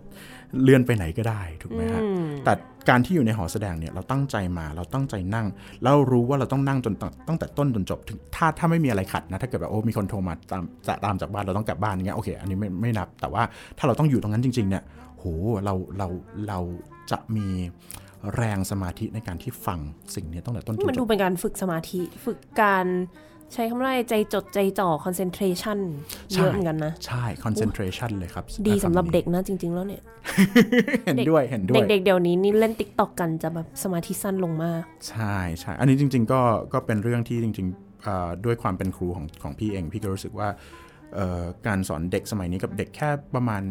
[0.61, 2.01] เลื่อนไปไหนก็ได้ถูกไหมฮะ
[2.43, 2.53] แต่
[2.89, 5.47] การที่อยู่ในหอแสดงเนี่ยเราตั้งใจมาเราตั้งใจนั่ง
[5.83, 13.43] แล้วรู้ว่าเราต้องนั่งจนตั้งตั้งแต่ต้นจนจบถึงถ้าถ้าไม่มีอะไรขัดนะถ้าเกิดแบบโอ้มีคนโทรมาตามจะตามจากบ้านเราต้องกลับบ้านอย่างเงี้ยโอเคอันนี้ไม่ไม่นับ แต่ว่า
[13.77, 14.83] ถ้าเราต้องอยู่ตรงนั้นจริงๆเนี่ย
[15.17, 15.25] โห
[15.65, 16.07] เราเรา
[16.47, 16.59] เรา
[17.11, 17.47] จะมี
[18.35, 19.79] แรงสมาธิในการที่ฟัง
[20.15, 22.85] สิ่งนี้ตั้งแต่ต้นจนมันจดูบเป็นการฝึกสมาธิฝึกการ
[23.53, 25.79] ใช้คำว่าอะไรใจจดใจจ่อ concentration
[26.31, 30.01] เยอะเหมือนกันนะ ใช่ concentration เลยครับ ดีสำหรับคำนี้เด็กนะจริง ๆ แล้วเนี่ย
[31.05, 36.41] เห็นด้วยเห็นด้วย เด็กๆเดี๋ยวนี้นี่เล่นติ๊กต็อกกันจะแบบสมาธิสั้นลงมาก ใช่ใช่อันนี้จริง ๆ ก็
[36.73, 40.47] ก็เป็นเรื่องที่จริงๆเอ่อด้วยความเป็นครูของของพี่เอง พี่ก็รู้สึกว่า
[41.15, 43.63] เอ่อการสอนเด็กสมัยนี้กับเด็กแค่ประมาณ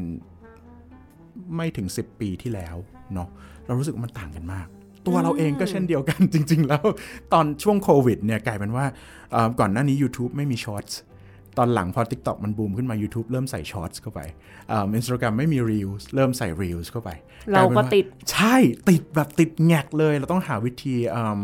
[1.56, 2.76] ไม่ถึง 10 ปีที่แล้ว
[3.14, 3.28] เนาะ
[3.66, 4.68] เรารู้สึกว่ามันต่างกันมาก
[5.08, 6.84] ตัวเราเองก็เช่นเดียวกันจริง ๆ แล้ว
[7.32, 8.86] ตอนช่วงโควิดเนี่ยกลายเป็นว่า
[9.32, 10.98] เอ่อก่อนหน้านี้ YouTube ไม่มี Shorts
[11.58, 14.20] ตอนหลังพอ TikTok มันบูมขึ้นมา YouTube เริ่มใส่ Shorts เข้าไป
[14.70, 17.10] อินสตาแกรมไม่มี Reels เริ่มใส่ Reels เข้าไป
[17.52, 18.56] เราก็เลยป็นว่าติด ใช่
[18.88, 21.40] ติดแบบติดแงกเลย เราต้องหาวิธีอืม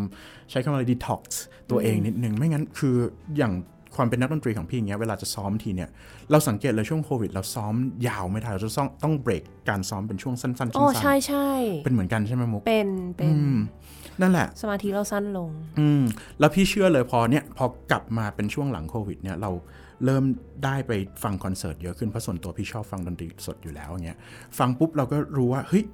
[0.51, 1.23] ใช้คำว่าอะไร detox
[1.71, 2.97] ตัวเองนิดนึง ไม่งั้นคือ
[3.37, 3.53] อย่าง
[3.97, 5.91] ความเป็นนักดนตรีของพี่อย่างเงี้ยเวลาจะซ้อมทีเนี่ย
[6.31, 7.75] เราสังเกตเลยช่วงโควิด เราซ้อม
[8.09, 13.59] ยาวไม่ทันเราจะต้องต้องเบรกการซ้อมเป็นช่วงสั้นๆอ๋อสั้นใช่ใช่ๆเป็นเหมือนกันใช่ไหมมุกเป็นเป็นอืม
[14.21, 16.03] นั่นแหละ สมาธิเราสั้นลง อืม
[16.39, 19.51] แล้วพี่เชื่อเลยพอเนี่ยพอกลับมาเป็นช่วงหลังโควิดเนี่ยเรา
[20.05, 20.25] เริ่ม
[20.65, 24.19] ได้ไปฟังคอนเสิร์ตเยอะขึ้นเพราะส่วนตัวพี่ชอบฟังดนตรีสดอยู่แล้วเงี้ย
[24.59, 25.85] ฟังปุ๊บเราก็รู้ว่าเฮ้ย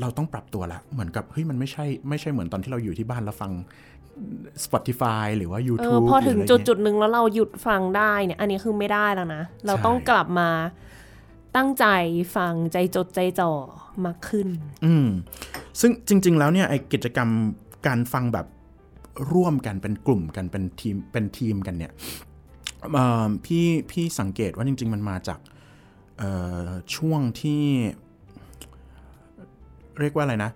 [0.00, 3.52] เราต้องปรับตัวละเหมือนกับเฮ้ยมันไม่ใช่ไม่ใช่เหมือนตอนที่เราอยู่ที่บ้านแล้วฟัง
[4.64, 10.50] Spotify หรือว่าเอ YouTube อพอถึงหรืะไรจุดเงี้ยจุดหนึ่งแล้วเราหยุดฟังได้เนี่ย อันนี้คือไม่ได้แล้วนะ เราใช่ต้องกลับมา
[11.56, 11.86] ตั้งใจ
[12.36, 13.52] ฟังใจจดใจจ่อ
[14.04, 14.48] มากขึ้น
[14.84, 15.08] อืม
[15.80, 17.28] ซึ่งจริง ๆ แล้วเนี่ยไอกิจกรรม
[17.86, 18.46] การฟังแบบ
[19.32, 21.92] ร่วมกันเป็นกลุ่มกันเป็นทีมเป็นทีมกันเนี่ย
[22.92, 25.38] เอ่อพี่พี่สังเกตว่าจริง ๆ มันมาจาก
[26.18, 26.30] เอ่
[26.64, 27.64] อช่วงที่
[30.00, 30.50] เรียกว่าอะไรนะ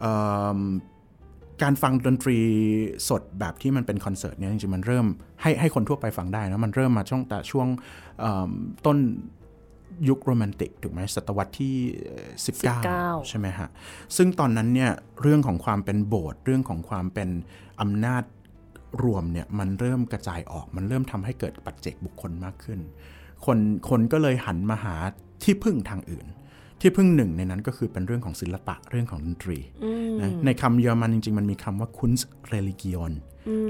[0.00, 0.14] เอิ่
[0.58, 0.60] ม
[1.62, 2.38] การฟังดนตรี
[3.08, 5.06] สดแบบที่มันเป็นคอนเสิร์ตเนี่ยจริงๆมันเริ่ม
[5.42, 7.66] ให้ให้คนทั่วไปฟังได้นะมันเริ่มมาช่วงแต่ช่วง
[8.20, 8.50] เอิ่ม
[8.86, 8.98] ต้น
[10.08, 12.30] ยุคโรแมนติกถูกไหมศตวรรษที่เอ่อ
[12.82, 13.68] 19 19 ใช่ไหมฮะ
[14.16, 14.90] ซึ่งตอนนั้นเนี่ย
[15.22, 17.28] เรื่องของความเป็นโบสถ์เรื่องของความเป็น
[17.80, 18.24] อำนาจ
[19.02, 22.80] รวมเนี่ยมันเริ่มกระจายออกมันเริ่มทำให้เกิดปัจเจกบุคคลมากขึ้น
[23.46, 23.58] คน
[23.90, 24.94] คนก็เลยหันมาหา
[25.42, 26.26] ที่พึ่งทางอื่น
[26.80, 29.58] ที่พึ่งหนึ่งในนั้นก็คือเป็นเรื่องของศิลปะเรื่องของดนตรี
[30.20, 33.12] นะในคำเยอรมันจริง ๆ มันมีคำว่า Kunst Religion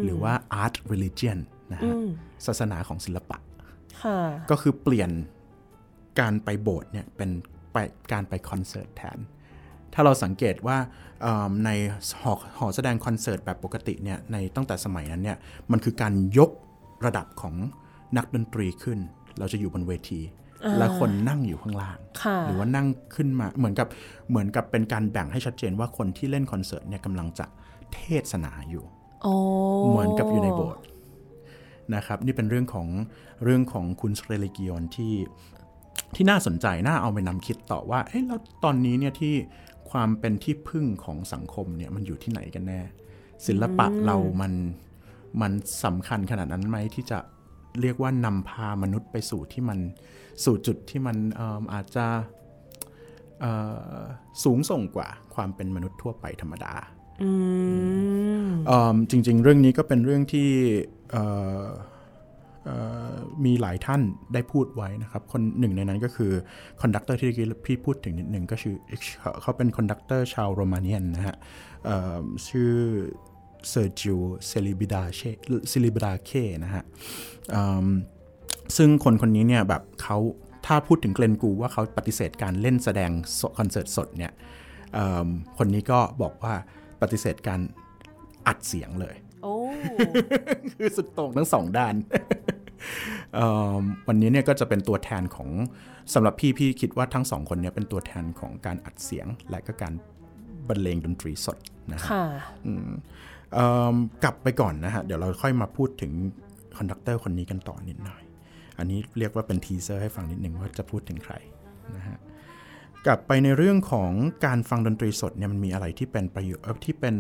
[0.05, 1.39] หรือว่า Art Religion
[1.73, 1.95] นะฮะ
[2.47, 3.39] ศาสนาของศิลปะ
[4.03, 4.19] ค่ะ
[4.51, 5.11] ก็คือเปลี่ยน
[6.21, 7.31] การไปโบสถ์เนี่ยเป็น
[7.73, 7.77] ไป
[8.13, 9.19] การไปคอนเสิร์ตแทน
[9.95, 10.79] ถ้าเราสังเกตว่า
[11.23, 11.71] เอิ่มใน
[12.23, 15.39] หอหอแสดงคอนเสิร์ตแบบปกติเนี่ยในตั้งแต่สมัยนั้นเนี่ย
[15.71, 16.51] มันคือการยก
[17.07, 17.55] ระดับของ
[18.17, 18.99] นักดนตรีขึ้น
[19.39, 20.21] เราจะอยู่บนเวที
[20.79, 23.89] แล้วคนนั่งอยู่ข้างล่างค่ะหรือว่านั่งขึ้นมาเหมือนกับ
[24.31, 27.47] เหมือนกับเป็นการแบ่งให้ชัดเจนว่าคนที่เล่นคอนเสิร์ตเนี่ยกำลังจะ
[27.95, 28.01] เท
[28.31, 28.85] ศนาอยู่
[29.23, 29.35] โอ้
[29.89, 30.83] เหมือนกับอยู่ในโบสถ์
[31.95, 32.89] นะครับ นี่เป็นเรื่องของ
[33.45, 35.15] เรื่องของคุณเรลิกิอนที่
[36.15, 39.35] ที่น่าสนใจน่าเอาไปนำคิดต่อว่าเอ๊ะแล้วตอนนี้เนี่ยที่
[39.91, 42.81] ความเป็นที่พึ่งของสังคมเนี่ยมันอยู่ที่ไหนกันแน่
[43.47, 44.53] ศิลปะเรามัน
[45.41, 45.53] มัน
[45.85, 47.19] สำคัญขนาดนั้นไหมที่จะ
[47.81, 49.79] เรียกว่านำพามนุษย์ไปสู่ที่มัน
[50.45, 52.07] สู่จุดที่มันเอิ่มอาจจะ
[53.41, 53.53] เอ่
[53.99, 54.03] อ
[54.45, 56.75] สูงส่งกว่าความเป็นมนุษย์ทั่วไปธรรมดา
[57.23, 57.31] อื
[58.45, 60.49] มเอิ่มจริง ๆ เรื่องนี้ก็เป็นเรื่องที่
[61.11, 61.25] เอ่
[61.65, 61.69] อ
[62.65, 62.77] เอ่
[63.13, 64.03] อมีหลายท่าน
[64.35, 66.33] ได้พูดไว้นะครับ คนหนึ่งในนั้นก็คือ
[66.81, 68.75] conductor ที่เมื่อกี้พี่พูดถึงนิดหนึ่งก็คือ
[69.21, 71.37] เขาเขาเป็น conductor ชาว Romanian นะฮะ
[71.85, 72.73] เอิ่มชื่อ
[73.71, 75.21] Sergiu Celibidache
[75.71, 76.31] Celibidache
[76.65, 76.85] นะฮะ
[77.51, 77.87] เอิ่ม
[78.77, 80.19] ซึ่งคนคนนี้เนี่ยแบบเขา
[80.67, 84.33] ถ้าพูดถึงเกลนกูว่าเขาปฏิเสธการเล่นแสดงสดคอนเสิร์ตสดเนี่ย
[84.95, 86.55] เอิ่มคนนี้ก็บอกว่า
[87.03, 87.61] ปฏิเสธการ
[88.47, 89.55] อัดเสียงเลย โอ้
[90.73, 91.95] คือสุดโต่งทั้งสองด้าน
[93.35, 93.49] เอิ่
[93.81, 95.51] มวันนี้เนี่ยก็จะเป็นตัวแทนของ
[96.15, 99.93] สำหรับพี่พี่คิดว่าทั้งสองคนเนี่ยเป็นตัวแทนของการอัดเสียง และก็การ
[100.69, 101.59] บรรเลงดนตรีสด
[101.93, 102.25] นะฮะค่ะ
[103.55, 106.13] เอิ่มกลับไปก่อนนะฮะ เดี๋ยวเราค่อยมาพูดถึง
[106.77, 108.23] conductor คนนี้กันต่อนิดหน่อย
[108.79, 111.35] อันนี้เรียกว่าเป็น teaser ให้ฟังนิดหนึ่งว่าจะพูดถึงใคร
[111.97, 112.19] นะฮะ
[113.07, 114.11] กลับไปในเรื่องของ
[114.47, 117.15] การฟังดนตรีสดเนี่ยมันมีอะไรที่เป็นประโยชน์เอ่อที่เป็น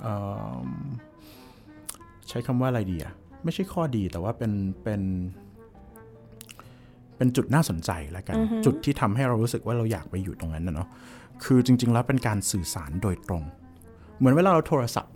[0.00, 0.16] เอิ่
[0.66, 0.68] ม
[2.28, 3.12] ใช้คำว่าอะไรดีอะ
[3.44, 5.02] ไม่ใช่ข้อดีแต่ว่าเป็นเป็น
[7.16, 10.88] เป็นจุดน่าสนใจแล้วกัน จุดที่ทำให้เรารู้สึกว่าเราอยากไปอยู่ตรงนั้นนะเนาะ
[11.44, 13.42] คือจริง ๆ แล้วเป็นการสื่อสารโดยตรง
[14.18, 15.14] เหมือนเวลาเราโทรศัพท์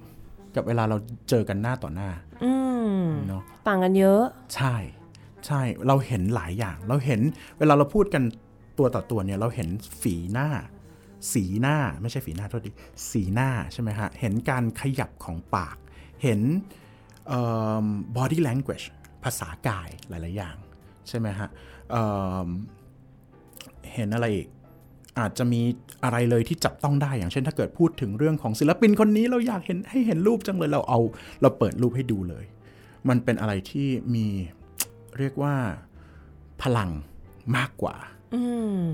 [0.57, 0.97] กับเวลาเรา
[1.29, 2.11] เจอกันหน้าต่อหน้า
[2.45, 2.53] อื
[3.03, 4.23] มเนาะต่างกันเยอะ
[4.57, 4.75] ใช่
[5.47, 7.21] ใช่เราเห็นหลายอย่าง เราเห็น
[7.59, 8.23] เวลาเราพูดกัน
[8.79, 9.69] ตัวต่อตัวเนี่ยเราเห็น
[10.03, 10.49] ฝีหน้า
[11.33, 12.71] สีหน้าไม่ใช่ฝีหน้าโทษดี
[13.11, 15.77] สีหน้าใช่ไหมฮะ เห็นการขยับของปาก
[16.23, 16.41] เห็น
[18.17, 18.87] body language
[19.25, 20.57] ภาษากายหลาย ๆ อย่าง
[21.09, 21.49] ใช่ไหมฮะ
[21.91, 24.49] เเห็นอะไรอีก
[25.19, 25.61] อาจจะมี
[26.05, 31.01] อะไรเลยที่จับต้องได้อย่างเช่น ถ้าเกิดพูดถึงเรื่องของศิลปินคนนี้เราอยากเห็นให้เห็นรูปจังเลยเราเอา
[31.43, 32.45] เราเปิดรูปให้ดูเลย
[33.09, 34.27] มันเป็นอะไรที่มี
[35.19, 35.55] เรียกว่า
[36.63, 36.91] พลัง
[37.57, 37.97] มากกว่า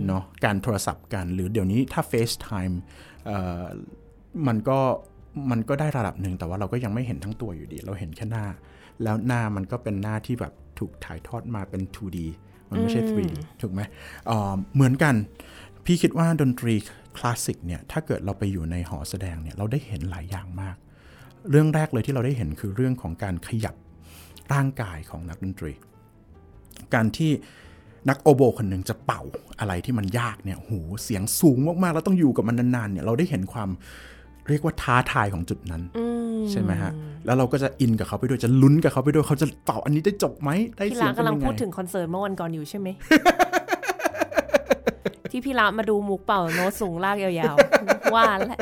[0.06, 2.74] เนาะการโทรศัพท์กัน หรือเดี๋ยวนี้ถ้า FaceTime
[3.26, 3.64] เอ่อ
[4.46, 4.78] มันก็
[5.50, 8.46] มันก็ได้ระดับหนึ่งแต่ว่าเราก็ยังไม่เห็นทั้งตัวอยู่ดี เราเห็นแค่หน้า
[9.02, 12.18] แล้วหน้ามันก็เป็นหน้าที่แบบถูกถ่ายทอดมาเป็น 2D
[12.70, 13.80] มันไม่ใช่ 3D ถูกไหม
[14.26, 15.14] เอ่อเหมือนกัน
[15.84, 16.74] พี่คิดว่าดนตรี
[17.16, 20.76] คลาสสิกเนี่ยถ้าเกิดเราไปอยู่ในหอแสดงเนี่ยเราได้เห็นหลายอย่างมาก
[21.50, 23.74] เรื่องแรกเลยที่เราได้เห็นคือเรื่องของการขยับ
[24.52, 25.72] ร่างกายของนักดนตรี
[26.94, 27.30] การที่
[28.08, 29.22] นักโอโบคนหนึ่งจะเป่า
[29.60, 33.68] อะไรที่มันยากเนี่ยโหเสียงสูงมากๆ แล้วต้องอยู่กับมันนานๆเนี่ยเราได้เห็นความ
[34.48, 35.82] เรียกว่าท้าทายของจุดนั้น
[36.50, 36.92] ใช่ไหมฮะ
[37.26, 42.88] แล้วเราก็จะอินกับเขาไปด้วยจะลุ้นกับเขาไปด้วยเขาจะเป่าอันนี้ได้จบไหมได้พี่เสียละงเป็นกำลังยังไงพูดถึงคอนเสิร์ตเมื่อวันก่อนอยู่ใช่ไหม
[45.30, 48.58] ที่พี่ละมาดูมุกเป่าโน้ตสูงลากยาวๆว่าแหละ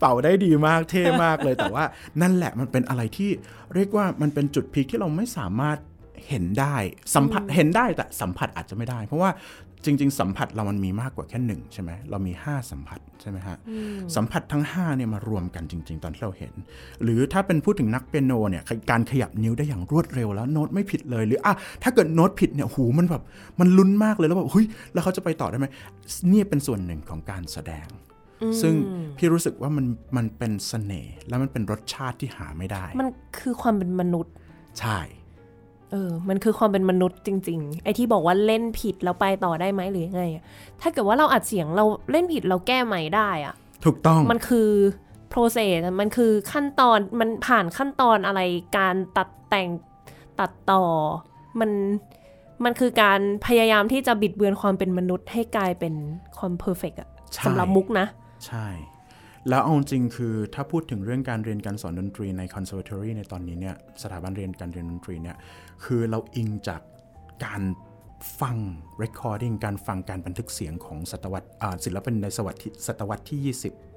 [0.00, 1.84] เป่าได้ดีมากเท่มากเลยแต่ว่า
[2.22, 3.30] นั่นแหละมันเป็นอะไรที่
[3.74, 5.78] เรียกว่ามันเป็นจุดพีคที่เราไม่สามารถ
[6.28, 6.76] เห็นได้
[7.14, 9.30] สัมผัสเห็นได้แต่สัมผัสอาจจะไม่ได้ เพราะว่า
[9.84, 13.56] จริง ๆ สัมผัสเรามันมีมากกว่าแค่หนึ่งใช่ไหมเรามี 5 สัมผัสใช่ไหมฮะ
[14.16, 16.52] สัมผัสทั้ง5เนี่ยมารวมกันจริง ๆ ตอนที่เราเห็น
[17.02, 23.22] หรือถ้าเป็นพูดถึงนักเปียโนเนี่ยการขยับนิ้วได้อย่างรวดเร็วแล้วโน้ตไม่ผิดเลยหรืออะถ้าเกิดโน้ตผิดเนี่ยหูมันแบบ
[23.60, 25.66] มันลุ้นมากเลยแล้วแบบเฮ้ยแล้วเขาจะไปต่อได้ไหม
[26.28, 27.86] เนี่ยเป็นส่วนหนึ่งของการแสดง
[28.62, 28.74] ซึ่ง
[29.16, 29.86] พี่รู้สึกว่ามัน
[30.16, 33.08] มันเป็นเสน่ห์และมันเป็นรสชาติที่หาไม่ได้ มัน
[33.38, 34.32] คือความเป็นมนุษย์
[34.80, 34.98] ใช่
[35.90, 40.44] เออ มันคือความเป็นมนุษย์จริง ๆ ไอ้ที่บอกว่าเล่นผิดแล้วไปต่อได้ไหมหรือยังไงอะ
[40.80, 44.70] ถ้าเกิดว่าเราอัดเสียงเราเล่นผิดเราแก้ใหม่ได้อะถูกต้อง มันคือ
[45.32, 48.40] process อะมันคือขั้นตอน มันผ่านขั้นตอนอะไร
[48.78, 49.68] การตัดแต่ง
[50.40, 50.84] ตัดต่อ
[51.60, 51.70] มัน
[52.64, 55.94] มันคือการพยายามที่จะบิดเบือนความเป็นมนุษย์ให้กลายเป็น
[56.38, 58.06] ความ perfect อะใช่สำหรับมุกนะ
[58.46, 58.66] ใช่
[59.48, 65.36] แล้วเอาจริงคือถ้าพูดถึงเรื่องการเรียนการสอนดนตรีใน conservatory ในตอนนี้เนี่ย สถาบันเรียนการเรียนดนตรีเนี่ย
[65.84, 66.80] คือเราอิงจาก
[67.44, 67.62] การ
[68.40, 68.56] ฟัง
[69.02, 73.54] recording การฟังการบันทึกเสียงของศตวรรษอ่าศิลปินในศตวรรษที่ศตวรรษที่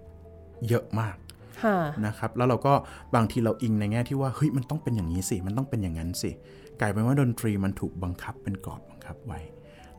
[0.07, 1.15] 20 เยอะมาก
[1.63, 2.73] ค่ะนะครับแล้วเราก็
[3.15, 6.31] บางทีเราอิงในแง่ที่ว่าเฮ้ยมันต้องเป็นอย่างนี้สิ มันต้องเป็นอย่างนั้นสิ
[6.79, 9.39] กลายเป็นว่าดนตรีมันถูกบังคับเป็นกรอบบังคับไว้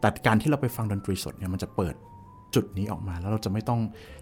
[0.01, 1.95] แต่การที่เราไปฟังดนตรีสดเนี่ยมันจะเปิด
[2.55, 3.81] จุดนี้ออกมาแล้วเราจะไม่ต้อง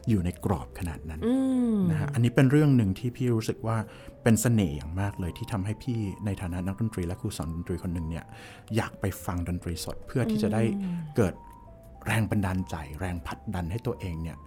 [0.08, 1.34] อยู่ในกรอบขนาดนั้นอื
[1.74, 3.76] มนะฮะอันนี้เป็นเรื่องหนึ่งที่พี่รู้สึกว่า
[4.22, 8.24] เป็นเสน่ห์อย่างมากเลยที่ทำให้พี่ในฐานะนักดนตรีและครูสอนดนตรีคนหนึ่งเนี่ย
[8.76, 10.62] อยากไปฟังดนตรีสดเพื่อที่จะได้
[11.16, 11.34] เกิด
[12.06, 14.38] แรงบันดาลใจ แรงผลักดันให้ตัวเองเนี่ย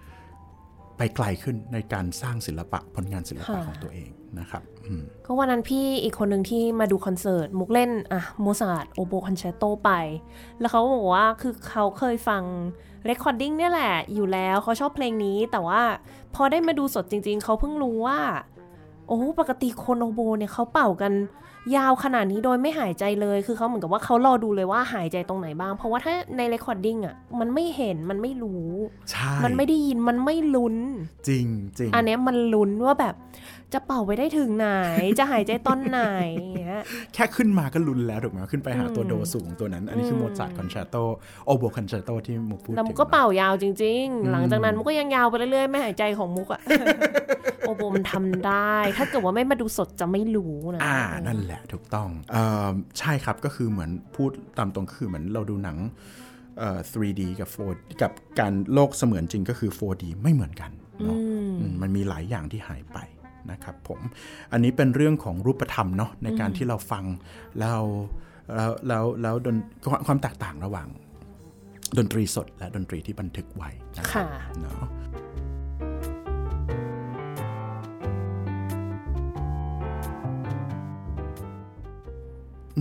[0.98, 9.92] ไปไกลขึ้นในการสร้างศิลปะผลงานศิลปะค่ะของตัวเองนะครับอืมก็วันนั้นพี่อีกคนหนึ่งที่มาดูคอนเสิร์ต มุกเล่นอะ Mozart Oboe Concerto ไป
[10.60, 12.44] แล้วเขาบอกว่าคือเขาเคยฟัง
[13.06, 15.82] recording เนี่ยแหละ อยู่แล้วเขาชอบเพลงนี้ แต่ว่า
[16.36, 18.20] พอได้มาดูสดจริง ๆ เขาเพิ่งรู้ว่า
[19.08, 21.14] โอ้ปกติคนโอโบเนี่ยเขาเป่ากัน
[21.76, 28.68] ยาวขนาดนี้โดยไม่หายใจเลย คือเขาเหมือนกับว่าเขารอดูเลยว่าหายใจตรงไหนบ้าง เพราะว่าถ้าใน recording อะมันไม่เห็น มันไม่รู้
[29.12, 30.76] ใช่มันไม่ได้ยิน มันไม่ลุ้น
[31.28, 31.46] จริง
[31.78, 33.16] จริงอันเนี้ยมันลุ้นว่าแบบ
[33.74, 34.70] จะเป่าไปได้ถึงไหน
[35.20, 36.00] จะหายใจตอนไหน
[36.36, 36.82] อย่างเงี้ย
[37.14, 40.96] แค่ขึ้นมาก็ลุ้นแล้วถูกไหมขึ้นไปหาตัวโดสูงตัวนั้น อันนี้คือ Mozart Concerto
[41.46, 46.62] Oboe Concerto ที่มุกพูดแล้วมุถึกงก็เป่ายาวจริง ๆ หลังจากนั้นมุกก็ยังยาวไปเรื่อยๆ ไม่หายใจของมุกอะ
[47.68, 50.98] โอโบมันทำได้ ถ้าเกิดว่าไม่มาดูสดจะไม่รู้นะ อ่า
[51.28, 55.78] นั่นแหละถูกต้องเอ่อใช่ครับก็คือเหมือนพูดตามตรงก็คือเหมือนเราดูหนัง
[56.60, 60.72] เอ่อ 3D กับ 4D กับการโลกเสมือนจริงก็คือ 4D ไม่เหมือนกัน
[61.04, 61.18] เนาะ
[61.60, 62.98] อืมมันมีหลายอย่างที่หายไป
[63.52, 64.00] นะครับผม
[64.52, 67.04] อันนี้เป็นเรื่องของรูปธรรมเนาะในการที่เราฟัง
[67.60, 67.84] แล้ว
[68.56, 69.56] แล้วแล้วแล้วดน
[69.90, 70.88] ความความแตกต่างระหว่าง
[71.98, 74.88] ดนตรีสดและดนตรีที่บันทึกไว้นะครับค่ะเนาะ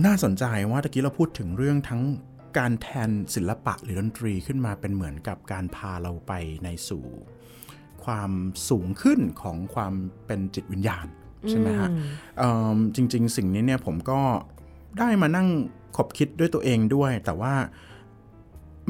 [0.05, 2.01] น่าสนใจว่าตะกี้เราพูดถึงเรื่องทั้ง
[2.57, 6.31] การแทนศิลปะหรือดนตรีขึ้นมาเป็นเหมือนกับการพาเราไป
[6.63, 7.05] ในสู่
[8.03, 8.31] ความ
[8.69, 9.93] สูงขึ้นของความ
[10.25, 11.07] เป็นจิตวิญญาณ
[11.49, 11.89] ใช่ไหมฮะ
[12.37, 14.21] เอิ่มจริง ๆ สิ่งนี้เนี่ยผมก็
[14.99, 15.47] ได้มานั่ง
[15.97, 17.53] ขบคิดด้วยตัวเองด้วย แต่ว่า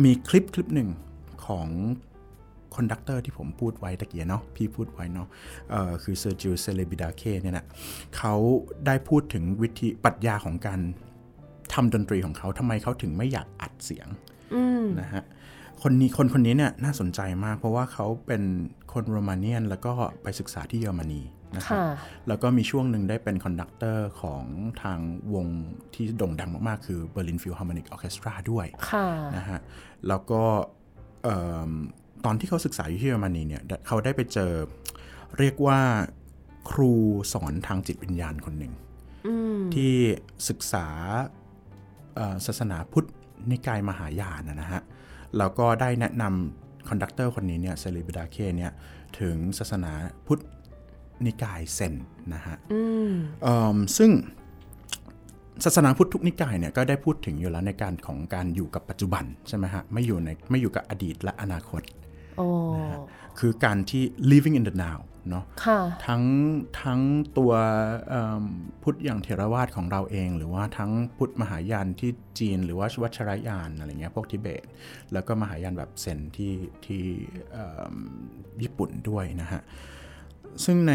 [0.03, 0.89] มีคลิปคลิปหนึ่ง
[1.45, 1.67] ของ
[2.75, 5.27] conductor ที่ผมพูดไว้ตะกี้เนาะพี่พูดไว้เนาะ
[5.69, 7.65] เอ่อคือ Sergiu Celibidache เนี่ยนะ
[8.17, 8.33] เขา
[8.85, 10.79] ได้พูดถึงวิธีปรัชญาของการ
[11.73, 14.07] ทำดนตรีของเขาทำไมเขาถึงไม่อยากอัดเสียง
[14.53, 15.23] อืมนะฮะ
[15.81, 18.43] คนนี้คนคนนี้เนี่ยน่าสนใจมาก เพราะว่าเขาเป็น
[18.93, 21.21] คน Romanian แล้วก็ไปศึกษาที่เยอรมนี
[21.55, 21.85] นะครับค่ะ
[22.27, 24.43] แล้วก็มีช่วงหนึ่งได้เป็น conductor ของ
[24.81, 24.99] ทาง
[25.33, 25.47] วง
[25.93, 29.07] ที่โด่งดังมาก ๆ คือ Berlin Philharmonic Orchestra ด้วยค่ะ
[29.37, 29.59] นะฮะ
[30.07, 30.41] แล้วก็
[31.23, 31.71] เอิ่ม
[32.25, 34.51] ตอนที่เขาศึกษาอยู่ที่เยอรมนีเนี่ยได้เขาได้ไปเจอ
[35.39, 35.79] เรียกว่า
[36.69, 36.93] ครู
[37.33, 38.73] สอนทางจิตวิญญาณคนหนึ่ง
[39.27, 39.93] อืมที่
[40.49, 40.87] ศึกษา
[42.15, 43.07] เอ่อศาสนาพุทธ
[43.51, 44.81] นิกายมหายานนะนะฮะ
[45.37, 48.71] แล้วก็ได้แนะนำ conductor คนนี้เนี่ย Celibidache เนี่ย
[49.19, 49.93] ถึงศาสนา
[50.27, 50.41] พุทธ
[51.25, 51.93] นิกายเซน
[52.33, 54.11] นะฮะอืมเอิ่มซึ่ง
[55.65, 62.00] ศาสนาพุทธทุกนิกายเนี่ยก็ได้พูดถึงอยู่แล้วในการของการอยู่กับปัจจุบันใช่ไหมฮะไม่อยู่ในไม่อยู่กับอดีตและอนาคตโอ้
[63.39, 66.23] คือการที่ living in the now เนาะค่ะทั้ง
[66.81, 67.01] ทั้ง
[67.37, 67.51] ตัว
[68.09, 68.45] เอิ่ม
[68.83, 74.63] พุทธอย่างเทรวาสของเราเอง หรือว่าทั้งพุทธมหายานที่จีน หรือว่าวัชรยานอะไรเงี้ยพวกทิเบต
[75.13, 76.53] แล้วก็มหายานแบบเซนที่
[76.85, 77.03] ที่
[77.51, 77.95] เอิ่ม
[78.61, 79.61] ญี่ปุ่นด้วยนะฮะ
[80.65, 80.93] ซึ่งใน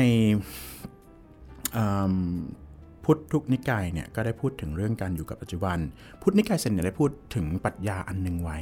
[1.72, 2.14] เอิ่ม
[3.06, 5.78] พุทธทุกนิกายเนี่ยก็ได้พูดถึงเรื่องการอยู่กับปัจจุบัน
[6.22, 8.58] พุทธนิกายเซนเนี่ยได้พูดถึงปรัชญาอันหนึ่งไว้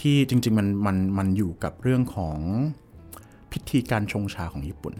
[0.00, 2.38] ที่จริงๆมันมันมันอยู่กับเรื่องของ
[3.52, 4.94] พิธีการชงชาของญี่ปุ่น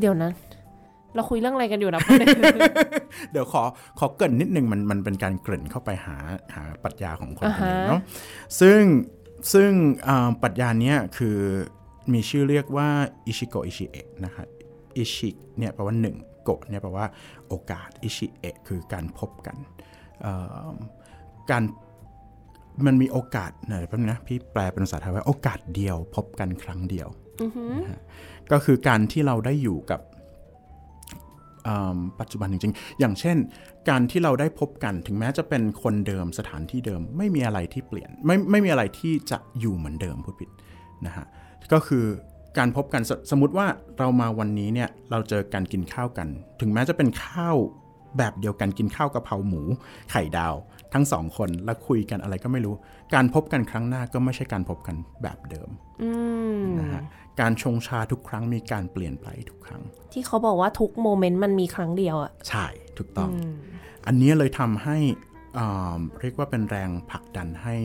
[0.00, 0.32] เดี๋ยวนั้น
[1.14, 2.00] เราคุยเรื่องอะไรกันอยู่นะ
[3.32, 3.62] เดี๋ยวขอ
[3.98, 6.16] ขอเกรินนิดนึงมันมันเป็นการเกริ่นเข้าไปหา
[6.54, 8.00] หาปรัชญาของคนคนหนึงอ่าฮะเนาะ
[8.60, 8.80] ซึ่ง
[9.52, 9.70] ซึ่ง
[10.08, 11.38] อ่าปรัชญาเนี้ยคือ
[12.12, 12.88] มีชื่อเรียกว่า
[13.26, 14.46] อิชิโกอิชิเอะนะครับ
[14.96, 17.06] อิชิเนี่ยแปลว่าหนึ่ง โกะเนี่ยแปลว่า
[17.48, 19.56] โอกาสอิชิเอะคือการพบกัน
[21.50, 21.62] การ
[22.86, 27.08] มันมีโอกาสไหนแป๊บนึงนะพี่แปลเป็นภาษาไทยว่าโอกาสเดียวพบกันครั้งเดียว
[28.52, 30.00] ก็คือการที่เราได้อยู่กับ
[32.20, 33.36] ปัจจุบันจริงๆ อย่างเช่น
[33.88, 40.50] การที่เราได้พบกันถึงแม้จะเป็นคนเดิมสถานที่เดิม ไม่มีอะไรที่เปลี่ยน ไม่ไม่มีอะไรที่จะอยู่เหมือนเดิมพูดผิด
[41.06, 41.26] นะฮะ
[41.72, 42.04] ก็คือ
[42.58, 43.66] การพบกันสสมมติว่า
[43.98, 46.28] เรามาวันนี้เนี่ยเราเจอกันกินข้าวกัน
[46.60, 47.56] ถึงแม้จะเป็นข้าว
[48.18, 49.62] แบบเดียวกันกินข้าวกะเพราหมู
[50.10, 50.54] ไข่ดาว
[50.92, 52.74] ทั้งสองคนแล้วคุยกันอะไรก็ไม่รู้
[53.14, 55.68] การพบกันครั้งหน้าก็ไม่ใช่การพบกันแบบเดิม
[56.02, 56.10] อื
[56.62, 57.02] มนะฮะ
[57.40, 62.66] การชงชาทุกครั้งมีการเปลี่ยนไปทุกครั้ง ที่เขาบอกว่าทุก moment มันมีครั้งเดียวอะใช่
[62.98, 63.30] ถูกต้อง
[64.06, 64.96] อันนี้เลยทำให้
[65.58, 67.76] อ่าเรียกว่าเป็นแรงผลักดันให้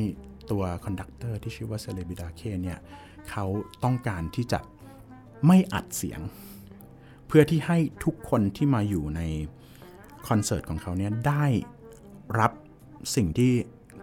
[0.52, 2.80] ตัว conductor ที่ชื่อว่า Celibidache เนี่ย
[3.32, 3.46] เขา
[3.84, 4.60] ต้องการที่จะ
[5.48, 6.20] ไม่อัดเสียง
[7.28, 9.22] เพื่อที่ให้ทุกคนที่มาอยู่ใน
[10.28, 11.46] คอนเสิร์ตของเขาเนี่ยได้
[12.40, 12.52] รับ
[13.16, 13.52] สิ่งที่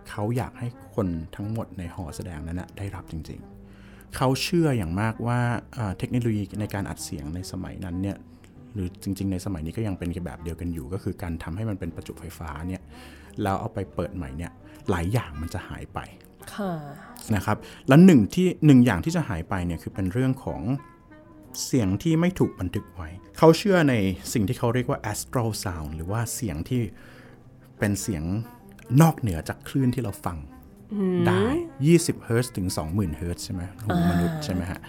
[0.08, 1.06] เขาอยากให้คน
[1.36, 5.40] ทั้งหมดในหอแสดงนั้นนะได้รับจริงๆ เขาเชื่ออย่างมากว่า
[5.98, 8.16] เทคโนโลยีในการอัดเสียงในสมัยนั้นเนี่ย
[8.74, 12.82] หรือจริง ๆ ในสมัยนี้ก็ยังเป็นแบบเดียวกันอยู่ ก็คือการทำให้มันเป็นประจุไฟฟ้าเนี่ย
[13.42, 14.52] แล้วเอาไปเปิดใหม่เนี่ย
[14.90, 15.98] หลายอย่างมันจะหายไป
[17.34, 17.56] นะครับ
[17.88, 20.62] แล้วหนึ่งที่หนึ่งอย่างที่จะหายไปเนี่ยคือเป็นเรื่องของ
[21.64, 23.94] เสียงที่ไม่ถูกบันทึกไว้ เขาเชื่อใน
[24.32, 26.82] สิ่งที่เขาเรียกว่า astral sound หรือว่าเสียงที่
[27.78, 28.24] เป็นเสียง
[29.00, 30.38] นอกเหนือจากคลื่นที่เราฟัง
[31.28, 31.44] ได้
[31.86, 34.80] 20เฮิร์ตซ์ถึง 20,000เฮิร์ตซ์ใช่ไหมหูมนุษย์ใช่ไหมฮะ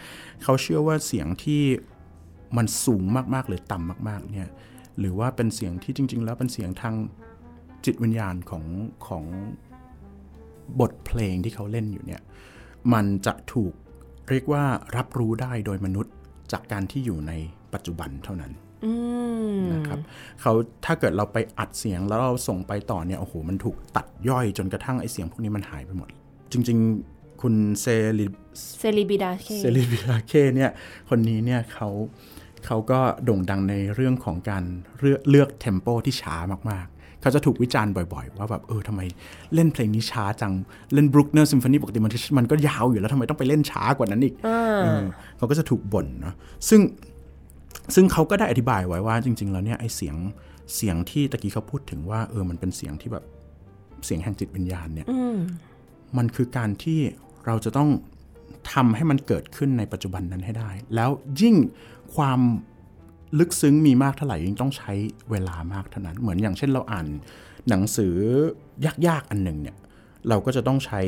[0.43, 1.63] เขาเชื่อว่าเสียงที่
[2.57, 3.03] มันสูง
[3.33, 4.49] มากๆ หรือต่ำมาก ๆ เนี่ย
[4.99, 6.95] หรือว่าเป็นเสียงที่จริง ๆ แล้วเป็นเสียงทาง
[7.85, 8.65] จิตวิญญาณของ
[9.07, 9.23] ของ
[10.79, 12.21] บทเพลงที่เขาเล่นอยู่เนี่ย
[12.93, 13.73] มันจะถูก
[14.29, 14.63] เรียกว่า
[14.97, 16.13] รับรู้ได้โดยมนุษย์
[16.51, 17.33] จากการที่อยู่ใน
[17.73, 18.51] ปัจจุบันเท่านั้น
[18.85, 18.91] อื
[19.55, 19.99] มนะครับ
[20.41, 20.53] เขา
[20.85, 26.09] ถ้าเกิดเราไปอัดเสียงแล้วเราส่งไปต่อเนี่ยโอ้โหมันถูกตัดย่อยจนกระทั่งไอเสียงพวกนี้มันหายไปหมด
[26.51, 26.77] จริง
[27.09, 27.85] ๆ คุณเซ
[28.19, 28.25] ริ
[28.79, 30.71] เซรีบิดาเคเซริบิลาเคเนี่ย
[31.09, 31.89] คนนี้เนี่ยเขา
[32.65, 34.63] เขาก็โด่งดังในเรื่องของการ
[34.99, 36.35] เลือกเลือก tempo ที่ช้า
[36.71, 36.94] มากๆ
[37.25, 39.01] เขาจะถูกวิจารณ์บ่อยๆ ว่าแบบเออทำไม
[39.53, 40.53] เล่นเพลงนี้ช้าจัง
[40.93, 44.33] เล่น Bruckner Symphony ปกติมันมันก็ยาวอยู่แล้วทำไมต้องไปเล่นช้ากว่านั้นอีก
[44.83, 45.03] เออ
[45.37, 46.35] เขาก็จะถูกบ่นเนาะ
[46.69, 46.81] ซึ่ง
[47.95, 50.15] ซึ่งเขาก็ได้อธิบายไว้ว่าจริง ๆ แล้วเนี่ยไอเสียง
[50.75, 53.25] เสียงที่ตะกี้เขาพูดถึงว่า เออมันเป็นเสียงที่แบบ
[54.05, 55.07] เสียงแห่งจิตวิญญาณเนี่ย
[56.17, 56.99] มันคือการที่
[57.45, 57.89] เราจะต้อง
[58.73, 61.09] ทำให้มันเกิดขึ้นในปัจจุบันนั้นให้ได้ แล้ว
[61.41, 61.55] ยิ่ง
[62.15, 62.39] ความ
[63.39, 64.93] ลึกซึ้งมีมากเท่าไหร่ยิ่งต้องใช้
[65.31, 67.07] เวลามากเท่านั้น เหมือนอย่างเช่นเราอ่าน
[67.69, 68.15] หนังสือ
[69.07, 69.75] ยากๆอันหนึ่งเนี่ย
[70.29, 71.01] เราก็จะต้องใช้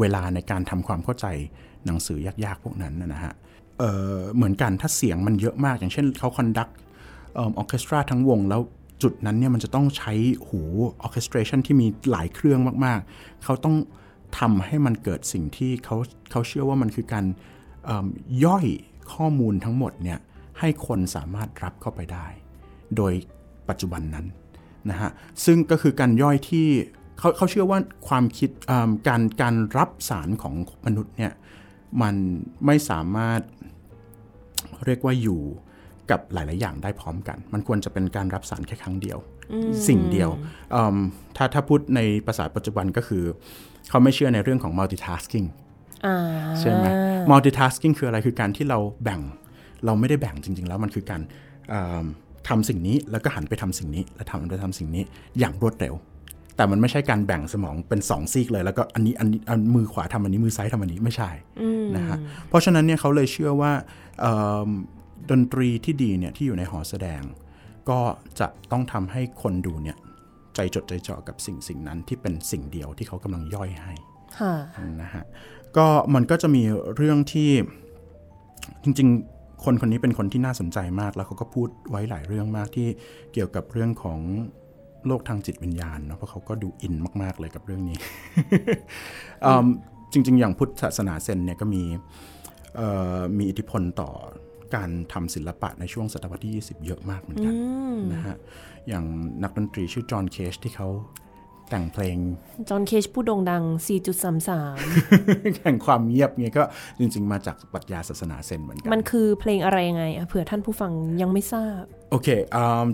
[0.00, 1.26] เวลาในการทำความเข้าใจ
[1.86, 3.32] หนังสือยากๆพวกนั้นนะฮะ
[3.78, 6.68] เเหมือนกันถ้าเสียงมันเยอะมาก อย่างเช่นเขาคอนดัก
[7.38, 8.60] ออเคสตราทั้งวงแล้ว
[9.02, 10.12] จุดนั้นเนี่ยมันจะต้องใช้
[10.48, 10.60] หู
[11.02, 13.76] ออเคสตร t ชันที่มีหลายเครื่องมากๆ เขาต้อง
[14.38, 15.96] ทำให้มันเกิดสิ่งที่เขา
[16.30, 17.24] เขาเชื่อว่ามันคือการ
[18.44, 18.66] ย่อย
[19.14, 20.18] ข้อมูลทั้งหมดเนี่ย
[20.60, 22.26] ให้คนสามารถรับเข้าไปได้
[22.96, 23.12] โดย
[23.68, 24.26] ปัจจุบันนั้น
[24.90, 25.10] นะฮะ
[25.44, 26.66] ซึ่งก็คือการย่อยที่
[27.18, 28.50] เขาเขาเชื่อว่าความคิด
[29.08, 30.54] การการรับสารของ
[30.86, 31.32] มนุษย์เนี่ย
[32.02, 32.14] มัน
[32.66, 33.40] ไม่สามารถ
[34.84, 35.40] เรียกว่าอยู่
[36.10, 39.18] กับหลาย ๆ อย่างได้พร้อมกัน มันควรจะเป็นการรับสารแค่ครั้งเดียว
[39.88, 40.30] สิ่งเดียว
[41.36, 43.24] ถ้าถ้าพูดในภาษาปัจจุบันก็คือ
[43.88, 45.48] เขาไม่เชื่อในเรื่องของ multitasking
[46.60, 46.86] ใช่ไหม
[47.30, 49.20] multitasking คืออะไรคือการที่เราแบ่ง
[49.84, 51.20] เราไม่ได้แบ่งจริง ๆ แล้วมันคือการ
[52.48, 55.02] ทำสิ่งนี้แล้วก็หันไปทำสิ่งนี้ แล้วทำไปทำสิ่งนี้
[55.38, 55.94] อย่างรวดเร็ว
[56.56, 61.30] แต่มันไม่ใช่การแบ่งสมองเป็นสองซีกเลย แล้วก็อันนี้อันนี้อันมือขวาทำอันนี้มือซ้ายทำอันนี้ไม่ใช่
[61.96, 62.16] นะฮะ
[62.48, 63.72] เพราะฉะนั้นเนี่ยเขาเลยเชื่อว่า
[65.30, 67.22] ดนตรีที่ดีเนี่ยที่อยู่ในหอแสดง
[67.90, 68.00] ก็
[68.40, 69.96] จะต้องทำให้คนดูเนี่ย
[70.54, 73.94] ใจจดใจจ่อกับสิ่งสิ่งนั้นที่เป็นสิ่งเดียวที่เขากำลังย่อยให้
[75.02, 75.24] นะฮะ
[75.76, 76.62] ก็มันก็จะมี
[76.96, 77.50] เรื่องที่
[78.82, 82.88] จริงๆ คนคนนี้เป็นคนที่น่าสนใจมาก แล้วเขาก็พูดไว้หลายเรื่องมากที่
[83.32, 84.18] เกี่ยวกับเรื่องของ
[85.06, 87.96] โลกทางจิตวิญญาณเนาะเพราะเขาก็ดูอินมาก ๆ เลยกับเรื่องนี้
[90.12, 91.82] จริง ๆ อย่างพุทธศาสนาเซนเนี่ยก็มี
[93.38, 94.10] มีอิทธิพลต่อ
[94.74, 97.54] การทำศิลปะในช่วงศตวรรษที่ 20 เยอะมากเหมือนกัน
[98.12, 98.36] นะฮะ
[98.88, 99.04] อย่าง
[99.42, 100.88] นักดนตรีชื่อจอห์นเคชที่เขา
[101.70, 102.16] แต่งเพลง
[102.68, 103.64] จอห์นเคชผู้โด่งดัง
[104.40, 106.64] 4.33แข่งความเงียบเนี่ยก็
[106.98, 110.92] จริง ๆ มาจากปรัชญาศาสนาเซนเหมือนกัน มันคือเพลงอะไรยังไงอะเผื่อท่านผู้ฟัง
[111.22, 112.28] ยังไม่ทราบ โอเค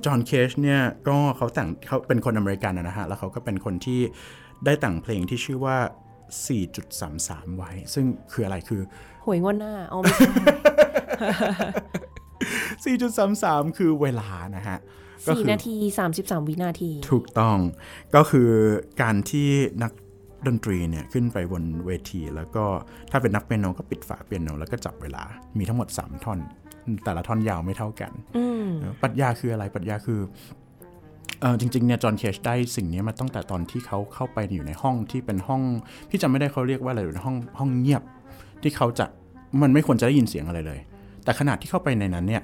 [0.05, 4.01] จอห์นเคชเนี่ยก็เขาแต่งเขาเป็นคนอเมริกันนะฮะ แล้วเขาก็เป็นคนที่
[4.64, 5.77] ได้แต่งเพลงที่ชื่อว่า
[6.66, 8.83] 4.33 ไว้ ซึ่งคืออะไรคือ
[9.27, 12.93] หวยงวดหน้าเอาไม่ใช่
[13.37, 14.79] 4.33 คือเวลานะฮะ
[15.33, 15.74] สี่นาที
[16.12, 17.59] 33 วินาที ถูกต้อง
[18.14, 18.51] ก็คือ
[19.03, 19.49] การที่
[19.83, 19.93] นัก
[20.47, 22.64] ดนตรีเนี่ยขึ้นไปบนเวที แล้วก็
[23.11, 25.22] ถ้าเป็นนักเปียโนก็ปิดฝาเปียโนแล้วก็จับเวลา
[25.59, 26.39] มีทั้งหมด 3 ท่อน
[27.05, 28.12] แต่ละท่อนยาวไม่เท่ากัน
[29.03, 30.20] ปรัชญาคืออะไรปรัชญาคือ
[31.61, 35.62] จริงๆเนี่ยจอห์นเคชได้สิ่งนี้มาตั้งแต่ตอนที่เขาเข้าไปอยู่ในห้องที่เป็นห้อง
[36.11, 38.03] พี่จำไม่ได้เขาเรียกว่าอะไรหรือห้องห้องเงียบ
[38.62, 39.07] ที่เขาจะ
[39.62, 40.81] มันไม่ควรจะได้ยินเสียงอะไรเลย
[41.24, 42.43] แต่ขณะที่เข้าไปในนั้นเนี่ย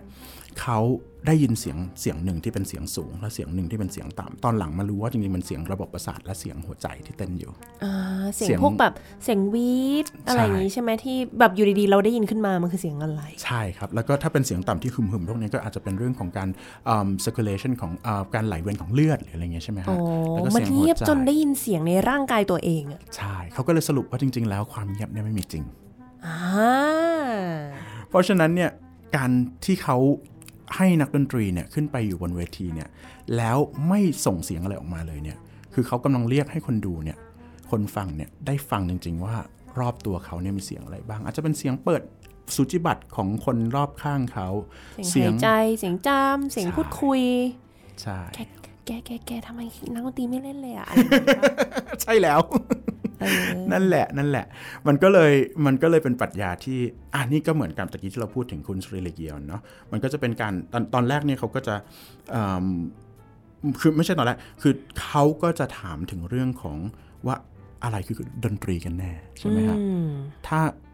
[0.61, 0.79] เขา
[1.27, 7.53] ได้ยินเสียงเสียงหนึ่งที่เป็นเสียงสูง และเสียงหนึ่งที่เป็นเสียงต่ำตอนหลังมารู้ว่าจริงๆมันเสียงระบบประสาทและเสียงหัวใจที่เต้นอยู่
[8.37, 16.49] เสียงพวกแบบเสียงวีดอะไรอย่างนี้ใช่ไหมที่แบบอยู่ดีๆเราได้ยินขึ้นมามันคือเสียงอะไร ใช่ครับ แล้วก็ถ้าเป็นเสียงต่ำที่หึมๆพวกนี้ก็อาจจะเป็นเรื่องของการ
[17.25, 17.93] circulation ของ
[18.35, 19.97] การไหลเวียนของเลือดหรืออะไรเงี้ยใช่ไหมฮะ
[20.31, 25.65] แล้วก็เสียงหัวใจมันเงียบจนได้ยินเสียงในร่างกายตัวเองอะใช่เขาก็เลยสรุปว่าจริง ๆ แล้วความเงียบเนี่ยไม่มีจริง
[28.09, 28.71] เพราะฉะนั้นเนี่ย
[29.17, 29.31] การ
[29.65, 29.99] ที่เขา
[30.77, 32.89] ให้นักดนตรีเนี่ยขึ้นไปอยู่บนเวทีเนี่ย
[33.37, 33.59] แล้ว
[33.89, 35.39] ไม่ส่งเสียงอะไรออกมาเลยเนี่ย
[35.75, 37.19] คือเขากำลังเรียกให้คนดูเนี่ย
[37.71, 39.35] คนฟังเนี่ยได้ฟังจริง ๆ ว่า
[39.81, 42.03] รอบตัวเขาเนี่ยมีเสียงอะไรบ้าง อาจจะเป็นเสียงเปิด
[42.55, 44.49] สุจิบัตรของคนรอบข้างเขา
[45.11, 45.49] เสียงหายใจ
[45.79, 47.23] เสียงจามเสียงพูดคุย
[48.03, 48.39] ใช่แก
[48.87, 49.61] แกแกแกทำไม
[49.95, 51.53] นักดนตรีไม่เล่นเลยอะอะไรอย่างเงี้ยปะ
[52.03, 52.92] ใช่แล้วเออ
[53.73, 54.47] นั่นแหละนั่นแหละ
[54.87, 55.33] มันก็เลย
[55.67, 56.79] มันก็เลยเป็นปรัชญาที่
[57.15, 59.63] อะนี่ก็เหมือนกับตะกี้ที่เราพูดถึงคุณสริเลเกียนเนาะ
[59.93, 61.75] มันก็จะเป็นการตอนตอนแรกเนี่ยเขาก็จะ
[62.35, 62.67] อืม
[63.81, 66.79] คือไม่ใช่ตอนแรกคือเขาก็จะถามถึงเรื่องของ
[67.27, 67.37] ว่า
[67.85, 70.09] อะไรคือดนตรีกันแน่ใช่ไหมครับอืม
[70.47, 70.92] ถ้าอืม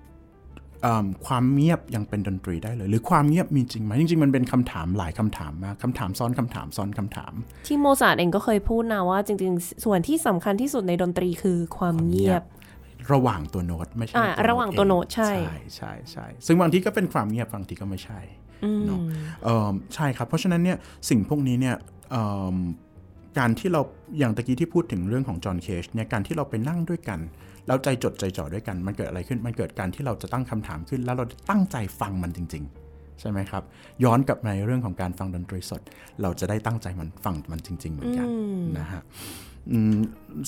[1.26, 7.32] ความเงียบยังเป็นดนตรีได้เลย หรือความเงียบมีจริงไหมจริง ๆ มันเป็นคำถามหลายคำถามมากคำถามซ้อนคำถามซ้อนคำถาม
[7.66, 12.42] ที่โมซาร์ทเองก็เคยพูดนะว่าจริง ๆ ส่วนที่สำคัญที่สุดในดนตรีคือความเงียบ
[13.12, 18.20] ระหว่างตัวโน้ตไม่ใช่อ่าระหว่างตัวโน้ตใช่ใช่ใช่ใช่ซึ่งบางทีก็เป็นความเงียบบางทีก็ไม่ใช่
[18.64, 18.98] อืมเนาะ
[19.44, 20.76] เอิ่มใช่ครับ เพราะฉะนั้นเนี่ย
[21.08, 21.76] สิ่งพวกนี้เนี่ย
[22.10, 22.24] เอิ่
[22.54, 22.56] ม
[23.38, 23.80] การที่เรา
[24.18, 27.18] อย่างตะกี้ที่พูดถึงเรื่องของจอห์นเคชเนี่ยการที่เราไปนั่งด้วยกัน
[27.68, 33.62] แล้วใจจดใจจ่อด้วยกัน มันเกิดอะไรขึ้น มันเกิดการที่เราจะตั้งคำถามขึ้น แล้วเราตั้งใจฟังมันจริง ๆ ใช่ไหมครับ
[34.04, 35.82] ย้อนกลับมาในเรื่องของการฟังดนตรีสด
[36.22, 38.26] เราจะได้ตั้งใจมันฟังมันจริง ๆ เหมือนกัน
[38.78, 39.02] นะฮะ
[39.70, 39.98] อืม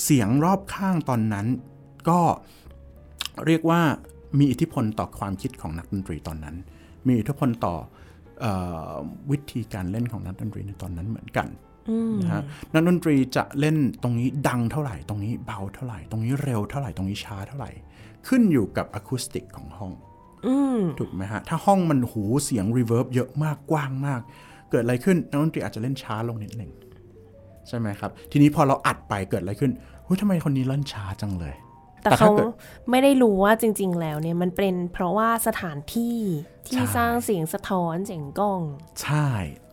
[0.05, 1.47] เสียงรอบข้างตอนนั้น
[2.09, 2.21] ก็
[3.47, 3.81] เรียกว่า
[4.39, 6.57] มีอิทธิพลต่อความคิดของนักดนตรีตอนนั้น
[7.07, 7.75] มีอิทธิพลต่อ
[8.41, 8.47] เอ
[8.93, 8.95] อ
[9.31, 11.47] วิธีการเล่นของนักดนตรีในตอนนั้นเหมือนกัน
[12.23, 17.71] นะฮะนักดนตรีจะเล่นตรงนี้ดังเท่าไหร่ ตรงนี้เบาเท่าไหร่ ตรงนี้เร็วเท่าไหร่ ตรงนี้ช้าเท่าไหร่
[18.29, 19.93] ขึ้นอยู่กับอะคูสติกของห้อง
[20.47, 24.21] อืมถูกไหมฮะ ถ้าห้องมันหูเสียง reverb เยอะมากกว้างมาก
[24.71, 26.73] เกิดอะไรขึ้นนักดนตรีอาจจะเล่นช้าลงนิดหนึ่ง
[27.69, 29.73] ใช่ไหมครับ ทีนี้พอเราอัดไปเกิดอะไรขึ้น
[30.05, 31.55] เฮ้ยทำไมคนนี้เล่นช้าจังเลย
[32.03, 32.47] แต่แต่ถ้าเขาเกิด
[32.91, 36.19] ไม่ได้รู้ว่าจริง ๆ แล้วเนี่ยมันเป็นเพราะว่าสถานที่
[36.67, 38.61] ที่ใช่สร้างเสียงสะท้อนเสียงก้อง
[39.03, 39.29] ใช่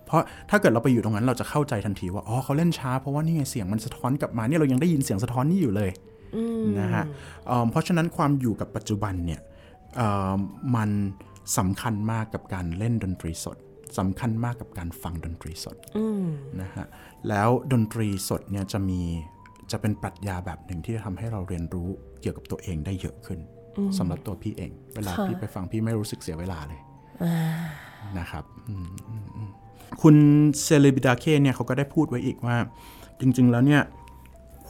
[0.07, 5.91] เพราะถ้าเกิดเราไปอยู่ตรงนั้นเราจะเข้าใจทันทีว่า อ๋อเขาเล่นช้า เพราะว่านี่ไงเสียงมันสะท้อนกลับมาเนี่ยเรายังได้ยินเสียงสะท้อนนี่อยู่เลย
[6.79, 7.05] นะฮะ
[7.47, 9.41] เอิ่มเพราะฉะนั้นความอยู่กับปัจจุบันเนี่ย
[9.95, 10.39] เอิ่ม
[10.75, 10.89] มัน
[11.57, 13.57] สำคัญมากกับการเล่นดนตรีสด
[13.97, 15.77] สำคัญมากกับการฟังดนตรีสด
[16.61, 16.85] นะฮะ
[17.29, 19.01] แล้วดนตรีสดเนี่ยจะมี
[19.71, 21.89] จะเป็นปรัชญาแบบหนึ่งที่จะทำให้เราเรียนรู้
[22.21, 23.39] เกี่ยวกับตัวเองได้เยอะขึ้น
[23.97, 26.81] สำหรับตัวพี่เอง เวลาค่ะพี่ไปฟังพี่ไม่รู้สึกเสียเวลาเลย
[28.19, 29.51] นะครับอืมอืมอืม
[30.01, 30.15] คุณ
[30.63, 32.57] เซเลบิดาเคเนี่ยเขาก็ได้พูดไว้อีกว่า
[33.19, 33.83] จริง ๆ แล้วเนี่ย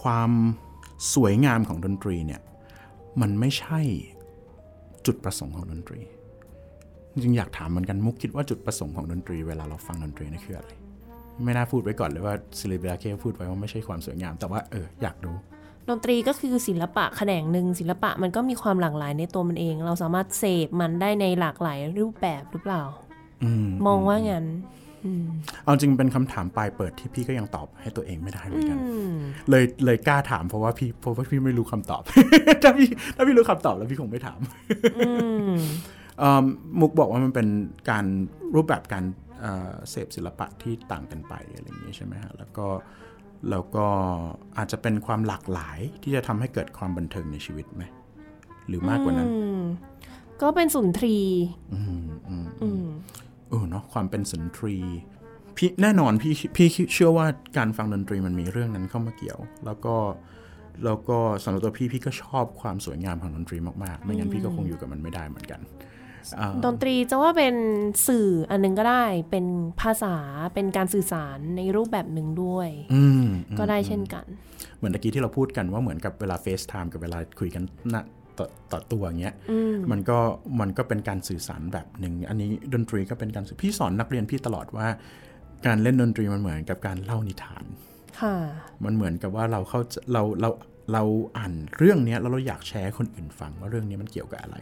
[0.02, 0.32] ความ
[1.14, 2.42] สวยงามของดนตรีเนี่ย
[3.22, 3.80] มันไม่ใช่
[5.06, 6.02] จุดประสงค์ของดนตรี
[7.12, 10.70] จริงๆอยากถามเหมือนกันมุกคิดว่าจุดประสงค์ของดนตรี เวลาเราฟังดนตรีนี่คืออะไร
[11.44, 15.38] ไม่น่าพูดไว้ก่อนเลยว่าเซเลบิดาเคพูดไว้ว่าไม่ใช่ความสวยงาม แต่ว่าเอออยากรู้
[15.90, 22.84] ดนตรีก็คือศิลปะแขนงหนึ่งศิลปะมันก็มีความหลากหลายในตัวมันเอง เราสามารถเสพมันได้ในหลากหลายรูปแบบหรือเปล่า
[23.44, 24.46] อืมมองว่างั้น
[25.64, 29.16] เอาจริงเป็นคำถามปลายเปิดที่พี่ก็ยังตอบให้ตัวเองไม่ได้เหมือนกันอืม
[29.50, 32.02] เลยเลยกล้าถามเพราะว่าพี่เพราะว่าพี่ไม่รู้คำตอบ
[32.64, 34.40] ถ้าพี่ถ้าพี่รู้คำตอบแล้วพี่คงไม่ถาม
[34.98, 35.10] อื
[35.52, 35.56] ม
[36.20, 36.44] เอิ่ม
[36.80, 37.48] มุกบอกว่ามันเป็น
[37.90, 38.06] การ
[38.56, 39.04] รูปแบบการ
[39.42, 42.68] เอ่อเสพศิลปะที่ต่างกันไปอะไรอย่างนี้ใช่ไหมฮะแล้วก็
[43.50, 43.86] แล้วก็
[44.58, 47.84] อาจจะเป็นความหลากหลายที่จะทำให้เกิดความบันเทิงในชีวิตไหม
[48.68, 49.64] หรือมากกว่านั้นอืม
[50.42, 51.18] ก็เป็นสุนทรี
[51.74, 52.86] อืมอืมอืม
[53.50, 54.78] เออเนาะความเป็นสุนทรี
[55.58, 57.26] พี่แน่นอนพี่พี่เชื่อว่า
[57.58, 59.96] การฟังดนตรีมันมีเรื่องนั้นเข้ามาเกี่ยว แล้วก็
[60.86, 65.60] แล้วก็สำหรับตัวพี่พี่ก็ชอบความสวยงามของดนตรีมากๆ ไม่งั้นพี่ก็คงอยู่กับมันไม่ได้เหมือนกัน
[66.40, 67.56] อ่าดนตรีจะว่าเป็น
[68.08, 69.46] สื่ออันหนึงก็ได้เป็น
[69.82, 70.16] ภาษา
[70.54, 73.28] เป็นการสื่อสารในรูปแบบหนึ่งด้วยอืม
[73.60, 74.26] ก็ได้เช่นกัน
[74.78, 78.02] เหมือนตะกี้ที่เราพูดกันว่าเหมือนกับเวลา FaceTime กับเวลาคุยกันหน้า
[78.40, 79.36] ต่อต่อตัวอย่างเงี้ย
[79.92, 80.18] มันก็
[80.60, 84.88] มันก็เป็นการสื่อสารแบบหนึ่งอันนี้ดนตรีก็เป็นการสื่อพี่สอนนักเรียนพี่ตลอดว่า
[85.66, 87.66] การเล่นดนตรีมันเหมือนกับการเล่านิทาน
[88.20, 88.36] ค่ะ
[88.86, 90.50] มันเหมือนกับว่าเราเข้าใจเราเรา
[90.94, 91.04] เรา
[91.38, 94.58] อ่านเรื่องเนี้ยแล้วเราอยากแชร์ให้คนอื่นฟังว่าเรื่องนี้มันเกี่ยวกับอะไร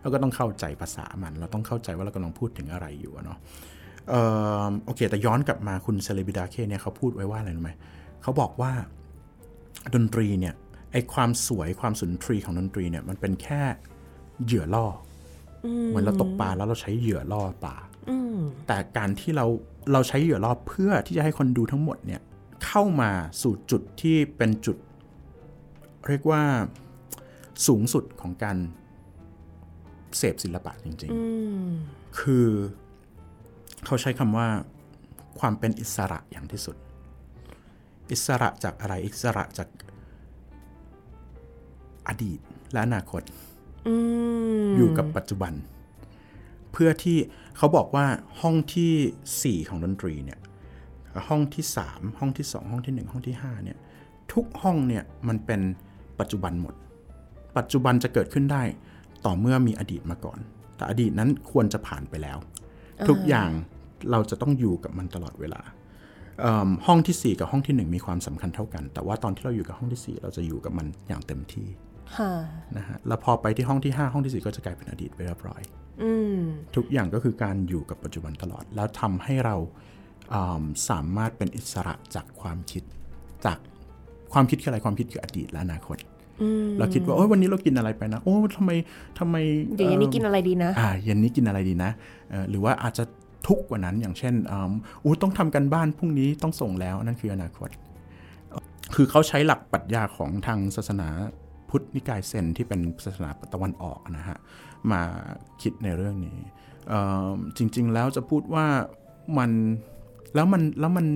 [0.00, 3.38] เราก็ต้องเข้าใจภาษามัน เราต้องเข้าใจว่าเรากำลังพูดถึงอะไรอยู่อะเนาะ
[4.10, 4.22] เอ่
[4.68, 7.72] อโอเค แต่ย้อนกลับมาคุณ Celibidache เนี่ยเขาพูดไว้ว่าอะไรรู้ไหม
[8.22, 8.72] เขาบอกว่า
[9.94, 10.54] ดนตรีเนี่ย
[10.92, 13.62] ไอความสวยความสุนทรีของดนตรีเนี่ยมันเป็นแค่
[14.44, 14.86] เหยื่อล่อ
[15.64, 17.76] อเหมือนเราตกปลาแล้วเราใช้เหยื่อล่อปลา
[18.10, 18.36] อืม
[18.66, 19.46] แต่การที่เรา
[19.92, 22.20] เราใช้เหยื่อล่อเพื่อที่จะให้คนดูทั้งหมดเนี่ย
[22.64, 23.10] เข้ามา
[23.42, 24.76] สู่จุดที่เป็นจุด
[26.08, 26.42] เรียกว่า
[27.66, 28.56] สูงสุดของการ
[30.16, 31.20] เสพศิลปะจริงอื
[31.68, 32.48] มๆคือ
[33.84, 34.48] เขาใช้คำว่า
[35.38, 36.76] ความเป็นอิสระอย่างที่สุด
[38.12, 39.68] อิสระจากอะไรอิสระจาก
[42.10, 42.38] อดีต
[42.72, 43.22] และอนาคต
[43.88, 43.94] อื
[44.68, 45.52] มอยู่กับปัจจุบัน
[46.72, 47.18] เพื่อที่
[47.56, 48.06] เขาบอกว่า
[48.40, 48.88] ห้องที
[49.42, 50.38] สี่ 4 ของดนตรีเนี่ย
[51.28, 53.78] ห้องที่ 3 ห้องที่ 2 ห้องที่ 1 ห้องที่5เนี่ย
[54.32, 55.60] ทุกห้องเนี่ยมันเป็น
[56.20, 56.74] ปัจจุบันหมด
[57.56, 58.62] ปัจจุบันจะเกิดขึ้นได้
[59.24, 60.38] ต่อเมื่อมีอดีตมาก่อน
[60.76, 62.38] แต่อดีตนั้นควรจะผ่านไปแล้ว
[63.08, 63.50] ทุกอย่าง
[64.10, 65.60] เราจะต้องอยู่กับมันตลอดเวลา
[66.40, 71.89] เอิ่มห้องทีสี่ 4 กับห้องทีหนึ่1 มีความสำคัญเท่ากัน แต่ว่าตอนที่เราอยู่กับห้องทีสี่4 เราจะอยู่กับมันอย่างเต็มที่ค่ะ
[72.76, 75.62] นะฮะแล้วพอไปที่ห้องที่ 5 ห้องที่ 4 ก็จะกลายเป็นอดีตไปเรียบร้อย
[76.02, 76.38] อืม
[76.76, 79.56] ทุกอย่างก็คือการอยู่กับปัจจุบันตลอด แล้วทำให้เรา
[80.34, 82.82] อืมสามารถเป็นอิสระจากความคิด
[83.44, 83.58] จาก
[84.32, 85.98] ความคิดคืออะไรความคิดคืออดีตและอนาคต
[86.78, 88.70] เราคิดว่าโอ้ยวันนี้เรากินอะไรไปนะ โอ้ทำไม
[89.18, 89.36] ทำไม
[89.76, 91.90] เดี๋ยวเย็นนี้เอ่อกินอะไรดีนะอ่าเย็นนี้กินอะไรดีนะ
[92.30, 93.04] เอ่อหรือว่าอาจจะ
[93.46, 97.68] ทุกข์กว่านั้นอย่างเช่นอืมอู้ต้องทำกันบ้านพรุ่งนี้ต้องส่งแล้วนั่นคืออนาคต
[98.94, 101.08] คือเขาใช้หลักปรัชญาของทางศาสนา
[101.70, 104.38] พุทธนิกายเซนที่เป็นศาสนาตะวันออกนะฮะ
[104.90, 105.00] มา
[105.62, 106.38] คิดในเรื่องนี้
[107.56, 108.66] จริง ๆ แล้วจะพูดว่า
[109.38, 109.50] มัน
[110.34, 111.06] แล้วมันแล้วมัน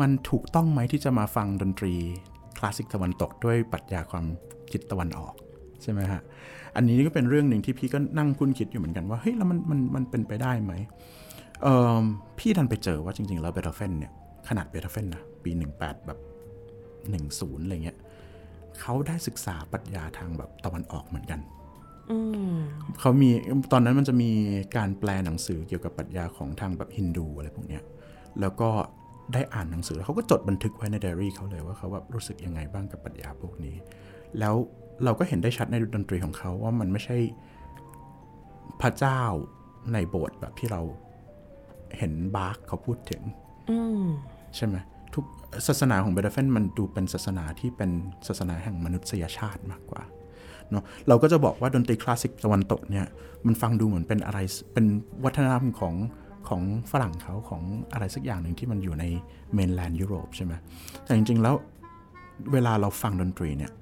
[0.00, 1.94] มันถูกต้องไหมที่จะมาฟังดนตรี
[2.58, 4.24] คลาสสิกตะวันตกด้วยปรัชญาความ
[4.72, 5.34] คิดตะวันออก
[5.82, 6.20] ใช่ไหมฮะ
[6.76, 10.72] อันนี้ก็เป็นเรื่องหนึ่งที่พี่ก็นั่งคุ้นคิดอยู่เหมือนกันว่าเฮ้ยแล้วมันมันมันเป็นไปได้ไหม
[12.38, 14.12] พี่ดันไปเจอว่าจริง ๆ แล้วเบโธเฟนเนี่ย
[14.48, 16.18] ขนาดเบโธเฟนนะปี 18 แบบ
[17.10, 17.98] 10 อะไรเงี้ย
[18.80, 21.40] เขาได้ศึกษาปรัชญาทางแบบตะวันออกเหมือนกัน
[22.10, 22.18] อื
[22.52, 22.54] ม
[23.00, 23.30] เขามี
[23.72, 24.30] ตอนนั้นมันจะมี
[24.76, 27.82] การแปลหนังสือเกี่ยวกับปรัชญาของทางแบบฮินดูอะไรพวกเนี้ย
[28.40, 28.70] แล้วก็
[29.34, 33.76] ได้อ่านหนังสือแล้วเขาก็จดบันทึกไว้ในไดอารี่เขาเลยว่าเขาแบบรู้สึกยังไงบ้างกับปรัชญาพวกนี้
[34.38, 34.54] แล้ว
[35.04, 37.16] เราก็เห็นได้ชัดในดนตรีของเขาว่ามันไม่ใช่
[38.80, 39.20] พระเจ้า
[39.92, 40.80] ในโบสถ์แบบที่เรา
[41.98, 43.22] เห็นบาร์กเขาพูดถึง
[43.70, 44.04] อืม
[44.56, 44.99] ใช่ไหมทุก
[45.68, 47.90] ศาสนาของเบเดเฟนมันดูเป็นศาสนาที่เป็น
[48.28, 50.02] ศาสนาแห่งมนุษยชาติมากกว่า
[50.70, 53.06] เนาะเราก็จะบอกว่าดนตรีคลาสสิกตะวันตกเนี่ย
[53.46, 54.38] มันฟังดูเหมือนเป็นอะไร
[54.72, 54.86] เป็น
[55.24, 55.94] วัฒนธรรมของ
[56.48, 59.04] ของฝรั่งเขาของอะไรสักอย่างหนึ่งที่มันอยู่ใน
[59.54, 60.52] mainland ยุโรปใช่ไหม
[61.04, 61.54] แต่จริงๆแล้ว
[62.52, 63.72] เวลาเราฟังดนตรีเนี่ย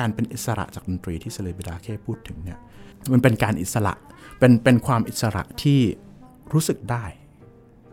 [0.00, 2.58] การเป็นอิสระจากดนตรีที่ Celibidache พูดถึงเนี่ย
[3.12, 3.92] มันเป็นการอิสระ
[4.38, 5.80] เป็นเป็นความอิสระที่
[6.52, 7.04] รู้สึกได้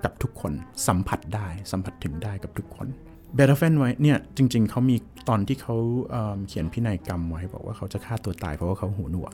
[0.04, 0.54] กับทุกคน
[0.88, 2.88] สัมผัสได้สัมผัสถึงได้กับทุกคน
[3.36, 4.96] เบโธเฟนไว้เนี่ยจริง ๆเขามี
[5.30, 5.76] ตอนที่เขา
[6.12, 9.34] เเขียนพินัยกรรมไว้บอกว่าเขาจะฆ่าตัวตายเพราะว่าเขาหูหนวก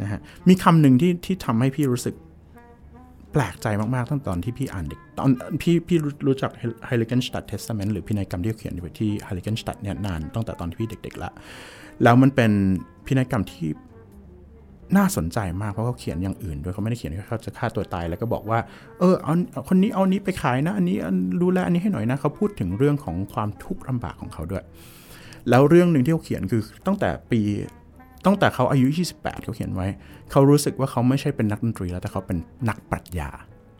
[0.00, 2.14] นะฮะมีคำหนึ่งที่ที่ทำให้พี่รู้สึก
[3.32, 5.30] แปลกใจมาก ๆ ตั้งตอนที่พี่อ่านเด็กตอน
[5.62, 6.50] พี่พี่รู้จัก
[6.88, 9.30] h e l i g e n s t a d t Testament หรือพินัยกรรมที่เขียนไว้ที่ h
[9.30, 11.30] e l i g e n s t a d เนี่ยนานตั้งแต่ตอนที่พี่เด็ก ๆ ละ
[12.02, 12.52] แล้วมันเป็น
[13.06, 13.68] พินัยกรรมที่
[14.96, 18.58] น่าสนใจมากเพราะเขาเขียนอย่างอื่นด้วยเขาไม่ได้เขียนแค่เขาจะฆ่าตัวตายแล้วก็บอกว่า
[18.98, 24.64] เออเอาเอาคนนี้เอานี้ไปขายนะ อันนี้อันดูแลอันนี้ให้หน่อยนะเขาพูดถึงเรื่องของความทุกข์ลำบากของเขาด้วย
[25.50, 27.40] แล้วเรื่องหนึ่งที่เขาเขียนคือตั้งแต่ปี
[28.26, 28.86] ตั้งแต่เขาอายุ
[29.18, 29.86] 28 เขาเขียนไว้
[30.30, 32.38] เขารู้สึกว่าเขาไม่ใช่เป็นนักดนตรีแล้วแต่เขาเป็น
[32.68, 33.30] นักปรัชญา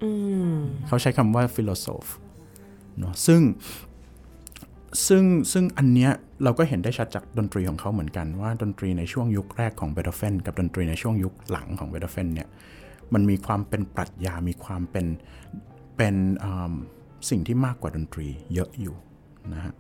[0.02, 0.10] อื
[0.54, 0.56] ม
[0.86, 2.10] เขาใช้คำว่า philosoph
[2.98, 3.40] เนอะซึ่ง
[5.06, 6.10] ซึ่งซึ่งอันเนี้ย
[6.44, 12.48] เราก็เห็นได้ชัดจากดนตรีของเขาเหมือนกันว่าดนตรีในช่วงยุคแรกของเบโธเฟนกับดนตรีในช่วงยุคหลังของเบโธเฟนเนี่ย
[13.12, 15.06] มันมีความเป็นปรัชญา มีความเป็น
[15.96, 16.14] เป็น
[17.30, 18.96] สิ่งที่มากกว่าดนตรีเยอะอยู่
[19.52, 19.74] นะฮะ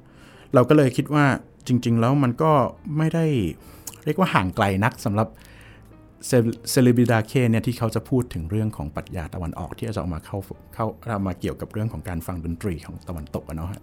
[0.54, 1.26] เราก็เลยคิดว่า
[1.66, 2.52] จริง ๆ แล้วมันก็
[2.96, 3.26] ไม่ได้
[4.04, 5.28] เรียกว่าห่างไกลนักสำหรับ
[6.70, 10.38] เซเลบิดาเคเนี่ยที่เขาจะพูดถึงเรื่องของปรัชญาตะวันออกที่จะเอามาเข้า
[10.74, 13.82] เข้าเอามาเกี่ยวกับเรื่องของการฟังดนตรีของตะวันตกอะเนาะฮะ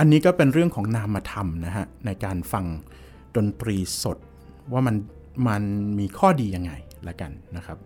[0.00, 2.64] อันนี้ก็เป็นเรื่องของนามธรรมนะฮะในการฟัง
[3.36, 4.18] ดนตรีสด
[4.72, 4.96] ว่ามัน
[5.46, 5.62] มัน
[5.98, 6.72] มีข้อดียังไง
[7.08, 7.78] ละกันนะครับ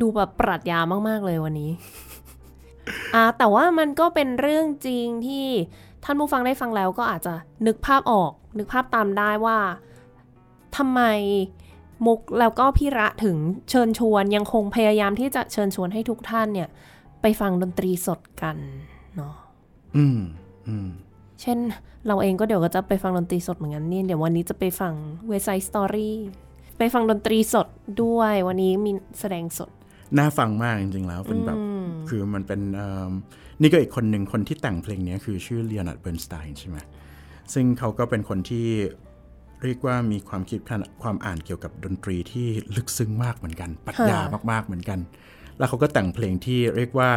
[0.00, 0.78] ดูแบบปรัชญา
[1.08, 1.70] มาก ๆ เลยวันนี้
[3.14, 5.46] อ่าแต่ว่ามันก็เป็นเรื่องจริงที่
[6.04, 7.34] ท่านผู้ฟังได้ฟังแล้วก็อาจจะ
[7.66, 9.58] นึกภาพออก นึกภาพตามได้ว่า
[10.76, 11.00] ทำไม
[12.06, 13.36] มุกแล้วก็พี่ระถึง
[13.70, 16.68] เชิญชวนยังคงพยายามที่จะเชิญชวนให้ทุกท่านเนี่ย
[17.22, 18.56] ไปฟังดนตรีสดกัน
[19.16, 19.34] เนาะ
[19.96, 20.20] อืม
[20.68, 20.88] อืม
[21.44, 21.58] เช่น
[22.06, 24.92] เราเองก็เดี๋ยวก็จะไปฟังดนตรีสดเหมือนกันนี่เดี๋ยววันนี้จะไปฟัง
[25.28, 26.16] West Side Story
[26.78, 27.66] ไปฟังดนตรีสด
[28.02, 29.70] ด้วยวันนี้มีแสดงสด
[30.18, 31.58] น่าฟังมากจริงๆแล้วเป็นแบบ
[32.08, 33.12] คือมันเป็นเอิ่ม
[33.60, 36.78] นี่ก็อีกคนหนึ่งคนที่แต่งเพลงเนี้ยคือชื่อ Leonard Bernstein ใช่ไหม
[37.52, 38.66] ซึ่งเขาก็เป็นคนที่
[39.62, 40.58] เรียกว่ามีความคิด
[41.02, 44.18] ความอ่านเกี่ยวกับดนตรีที่ลึกซึ้งมากเหมือนกันปรัชญา
[44.50, 44.98] มากๆเหมือนกัน
[45.58, 47.10] แล้วเขาก็แต่งเพลงที่เรียกว่า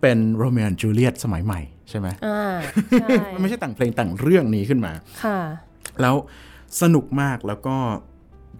[0.00, 2.56] เป็นโรเมโอจูเลียตสมัยใหม่ ใช่ไหมอ่า
[3.00, 4.92] ใช่มันไม่ใช่แต่งเพลงแต่งเรื่องนี้ขึ้นมา
[5.24, 5.38] ค่ะ
[6.02, 6.14] แล้ว
[6.82, 7.76] สนุกมากแล้วก็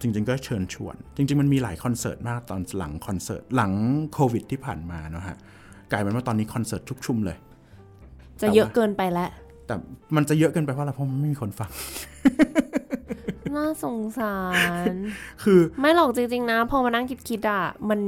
[0.01, 3.71] จริง ๆ ก็เชิญชวน จริง ๆ มันมีหลายคอนเสิร์ตมากตอนหลังคอนเสิร์ตหลัง
[4.13, 5.37] โควิดที่ผ่านมาเนาะฮะ
[5.91, 7.37] กลายเป็นว่าตอนนี้คอนเสิร์ตชุกชุมเลย
[8.41, 9.29] จะเยอะเกินไปแล้ว
[9.67, 9.75] แต่
[10.15, 11.71] มันจะเยอะเกินไปเพราะอะไรเพราะมันไม่มีคนฟัง
[13.55, 14.35] น่าสงสา
[14.91, 14.93] ร
[15.43, 18.01] คือไม่หรอกจริง ๆ นะ พอมานั่งคิดๆอะมัน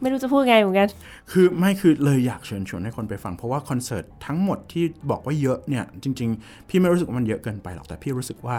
[0.00, 0.88] ไม่รู้จะพูดไงเหมือนกัน
[1.32, 8.56] คือไม่คือเลยอยากเชิญชวนให้คนไปฟัง เพราะว่าคอนเสิร์ตทั้งหมดที่บอกว่าเยอะเนี่ย จริง ๆ พี่ไม่รู้สึกว่ามันเยอะเกินไปหรอก แต่พี่รู้สึกว่า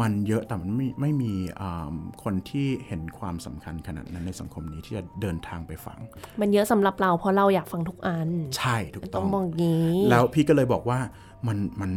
[0.00, 1.92] มันเยอะแต่มันไม่ไม่มีอ่า
[2.22, 5.98] คนที่เห็นความสำคัญขนาดนั้นในสังคมนี้ที่จะเดินทางไปฟัง
[6.40, 10.98] มันเยอะสำหรับเราเพราะเราอยากฟังทุกอัน ใช่ถูกต้ต้อองงมองอย่างนี้แล้วพี่ก็เลยบอกว่า
[11.46, 11.90] มันมัน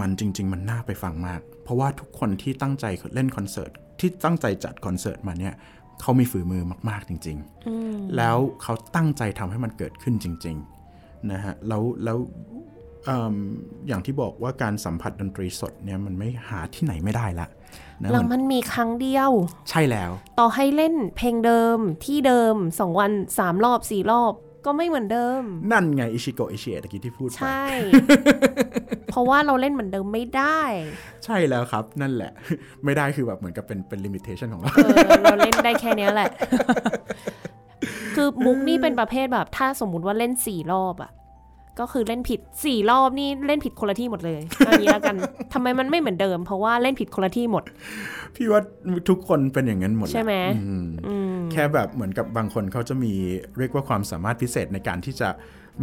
[0.00, 2.84] มันจริง ๆ มันน่าไปฟังมาก เพราะว่าทุกคนที่ตั้งใจ
[3.14, 3.70] เล่นคอนเสิร์ต
[4.00, 5.54] ที่ตั้งใจจัดคอนเสิร์ตมาเนี่ย
[6.02, 7.38] เขามีฝีมือมากๆจริง
[7.76, 10.56] ๆ แล้วเขาตั้งใจทำให้มันเกิดขึ้นจริง
[10.92, 12.18] ๆ นะฮะ แล้วแล้ว
[13.04, 13.34] เอิ่ม
[13.88, 17.46] อย่างที่บอกว่าการสัมผัสดนตรีสดเนี่ยมันไม่หาที่ไหนไม่ได้ละ
[18.02, 19.30] นะแล้วมันมันมีครั้งเดียว
[19.70, 24.32] ใช่แล้ว ต่อให้เล่นเพลงเดิมที่เดิมสองวันสามรอบสี่รอบ
[24.64, 25.42] ก็ไม่เหมือนเดิม
[25.72, 27.64] นั่นไงอิชิโกะอิชิเอะตะกี้ที่พูดไป ใช่
[29.10, 30.60] เพราะว่าเราเล่นเหมือนเดิมไม่ได้
[31.24, 32.32] ใช่แล้วครับ นั่นแหละ
[32.84, 36.30] ไม่ได้คือแบบเหมือนกับเป็นเป็นลิมิเ t ชันของเรา เออเราเล่นได้แค่เนี้ยแหละ
[38.14, 41.10] คือมุกนี่เป็นประเภทแบบถ้าสมมุติว่าเล่นสี่รอบอะ
[41.80, 45.16] ก็คือเล่นผิดสี่รอบนี่เล่นผิดคนละที่หมดเลยเอันนี้แล้วกัน
[45.52, 47.64] ทำไมมันไม่เหมือนเดิม เพราะว่าเล่นผิดคนละที่หมด
[48.36, 48.60] พี่ว่า
[49.08, 50.34] ทุกคนเป็นอย่างนั้นหมดแหละใช่ไหม
[50.66, 53.12] อืมอืมแค่แบบเหมือนกับบางคนเขาจะมี
[53.58, 55.28] เรียกว่าความสามารถพิเศษในการที่จะ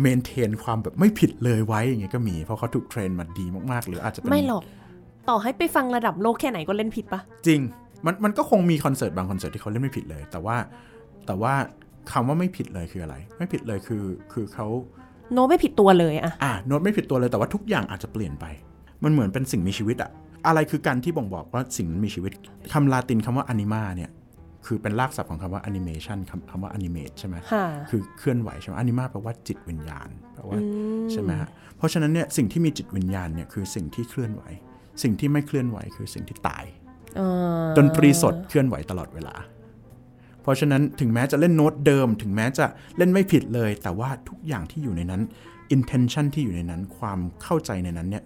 [0.02, 4.64] maintain ความแบบไม่ผิดเลยไว้อย่างเงี้ยก็มี เพราะเขาถูก train มาดีมากๆ หรืออาจจะเป็นไม่หรอก
[5.30, 7.62] ต่อให้ไปฟังระดับโลกแค่ไหนก็เล่นผิดปะจริง
[8.06, 10.58] มันมันก็คงมีคอนเสิร์ตบางคอนเสิร์ตที่เขาเล่นไม่ผิดเลย แต่ว่า
[11.26, 11.54] แต่ว่า
[12.12, 14.68] คำว่าไม่ผิดเลยคืออะไร ไม่ผิดเลยคือคือเขา
[15.34, 18.46] โน้ตไม่ผิดตัวเลยอะอะโน้ตไม่ผิดตัวเลยแต่ว่าทุกอย่างอาจจะเปลี่ยนไป
[19.04, 20.12] มันเหมือนเป็นสิ่งมีชีวิตอะ
[20.48, 22.32] อะไรคือการที่บ่งบอกว่าสิ่งนั้นมีชีวิต
[22.74, 24.12] คำลาตินคำว่า anima เนี่ย
[24.66, 30.58] คือเป็นรากศัพท์ของคำว่าแอนิเมชันคำคำว่า animate ใช่ไหมค่ะคือเคลื่อนไหวใช่ไหม anima แปลว่าจิตวิญญาณแปลว่า
[31.12, 34.44] ใช่ไหมฮะเพราะฉะนั้นเนี่ยสิ่งที่มีจิตวิญญาณเนี่ยคือสิ่งที่เคลื่อนไหว
[35.04, 36.64] สิ่งที่ไม่เคลื่อนไหวคือสิ่งที่ตาย
[37.18, 37.22] เอ
[37.64, 39.36] อดนตรีสดเคลื่อนไหวตลอดเวลา
[40.48, 42.66] เพราะฉะนั้นถึงแม้จะเล่นโน้ตเดิม ถึงแม้จะ
[42.98, 45.22] เล่นไม่ผิดเลย แต่ว่าทุกอย่างที่อยู่ในนั้น
[45.76, 48.24] intention ที่อยู่ในนั้นความเข้าใจในนั้นเนี่ย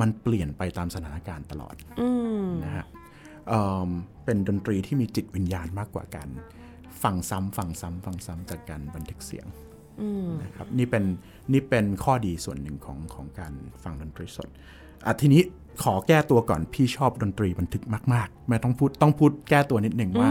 [0.00, 2.08] มันเปลี่ยนไปตามสถานการณ์ตลอดอื
[2.44, 2.84] มนะฮะ
[3.48, 3.88] เอิ่ม
[4.24, 6.28] เป็นดนตรีที่มีจิตวิญญาณมากกว่ากัน
[7.02, 9.46] ฟังซ้ำฟังซ้ำฟังซ้ำจากการบันทึกเสียง
[10.42, 11.04] นะครับนี่เป็น
[11.52, 13.52] นี่เป็นข้อดีส่วนหนึ่งของของการ
[13.82, 14.48] ฟังดนตรีสด
[15.06, 15.42] อะทีนี้
[15.82, 20.28] ขอแก้ตัวก่อนพี่ชอบดนตรีบันทึกมากๆแม่ต้องพูดต้องพูดแก้ตัวนิดหนึ่งว่า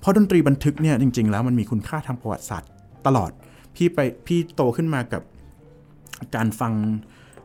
[0.00, 2.70] เพราะดนตรีบันทึกเนี่ยจริง ๆ แล้วมันมีคุณค่าทางประวัติศาสตร์
[3.06, 3.30] ตลอด
[3.74, 5.22] พี่ไปพี่โตขึ้นมากับ
[6.34, 6.72] การฟัง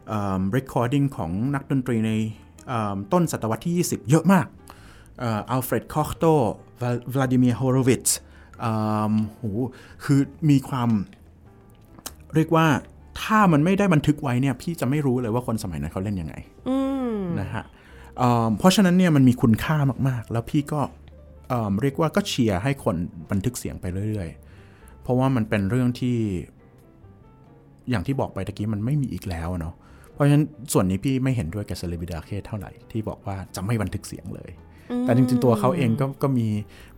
[0.07, 2.11] เอ่อ recording ของนักดนตรีใน
[2.67, 4.47] เอ่อต้นศตวรรษที่ 20 เยอะมาก
[5.23, 6.25] อัลเฟรดคอร์โต
[7.13, 8.07] วลาดิเมียร์ฮอโรวิช
[9.37, 9.43] โห
[10.03, 10.19] คือ
[10.49, 10.89] มีความ
[12.35, 12.67] เรียกว่า
[13.21, 16.54] ถ้ามันไม่ได้บันทึกไว้เนี่ยพี่จะไม่รู้เลยว่าคนสมัยนั้นเขาเล่นยังไงอืม
[17.39, 17.63] นะฮะ
[18.17, 20.81] เอิ่มเพราะฉะนั้นเนี่ยมันมีคุณค่ามาก ๆ แล้วพี่ก็
[21.49, 22.95] เอิ่มเรียกว่าก็เชียร์ให้คน
[23.31, 24.29] บันทึกเสียงไปเรื่อย
[24.65, 26.17] ๆ เพราะว่ามันเป็นเรื่องที่
[27.89, 29.75] อย่างที่บอกไปตะกี้มันไม่มีอีกแล้วเนาะ
[30.13, 30.43] เพราะฉะนั้น
[30.73, 34.51] ส่วนนี้พี่ไม่เห็นด้วยกับเซเลบิดาเคเท่าไหร่ที่บอกว่าจะไม่บันทึกเสียงเลย
[35.01, 36.47] แต่จริงๆตัวเขาเองก็ก็มี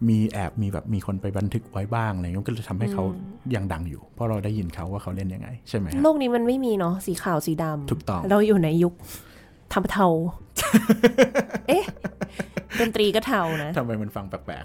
[0.10, 3.04] มีแอบมีแบบมีคนไปบันทึกไว้บ้างอะไรเงี้ยก็เลยทำให้เขา
[3.56, 8.94] ยังดังอยู่ เพราะเราได้ยินเขาว่าเขาเล่นยังไง ใช่ไหมฮะโลกนี้มันไม่มีเนาะสีขาวสีดำถูกต้องเราอยู่ในยุค
[9.74, 10.08] ทำเทา
[11.68, 11.86] เอ๊ะ
[12.80, 14.64] ดนตรีก็เทานะทำไมมันฟังแปลก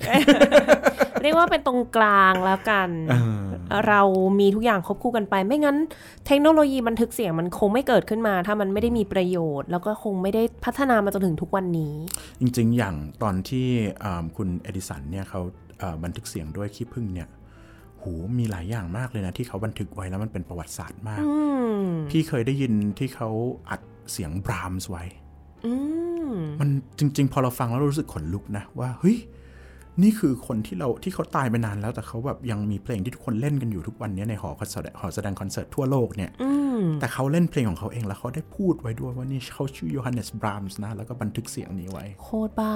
[1.22, 3.44] เรียกว่าเป็นตรงกลางแล้วกันๆเออ
[3.88, 4.00] เรา
[4.40, 5.76] มีทุกอย่างควบคู่กันไป ไม่งั้น
[6.26, 11.94] เทคโนโลยีบันทึกเสียงมันคงไม่เกิดขึ้นมา ถ้ามันไม่ได้มีประโยชน์ แล้วก็คงไม่ได้พัฒนามาจนถึงทุกวันนี้
[12.40, 13.66] จริงๆ อย่างตอนที่
[14.04, 15.40] อ่าคุณเอดิสันเนี่ยเขา
[15.82, 17.28] อ่าบันทึกเสียงด้วยขี้ผึ้งเนี่ย
[18.02, 21.30] หูมีหลายอย่างมากเลยนะ ที่เขาบันทึกไว้แล้วมันเป็นประวัติศาสตร์มากอื
[21.76, 23.28] มพี่เคยได้ยินที่เขา
[23.70, 23.80] อัด
[24.12, 25.04] เสียงบรามส์ไว้
[25.66, 25.72] อื
[26.32, 29.18] มมันจริง ๆ พอเราฟังแล้วเรารู้สึกขนลุกนะ ว่าเฮ้ย
[30.02, 36.50] นี่คือคนที่เราที่เขาตายไปนานแล้วแต่เขาแบบยังมีเพลงที่ทุกคนเล่นกันอยู่ทุกวันนี้ในหอคอนเสิร์ตหอแสดงคอนเสิร์ตทั่วโลกเนี่ยอื
[36.80, 42.74] มแต่เขาเล่นเพลงของเขาเองแล้วเขาได้พูดไว้ด้วยว่านี่เขาชื่อโยฮันเนสบรามส์นะ แล้วก็บันทึกเสียงนี้ไว้ โคตรบ้า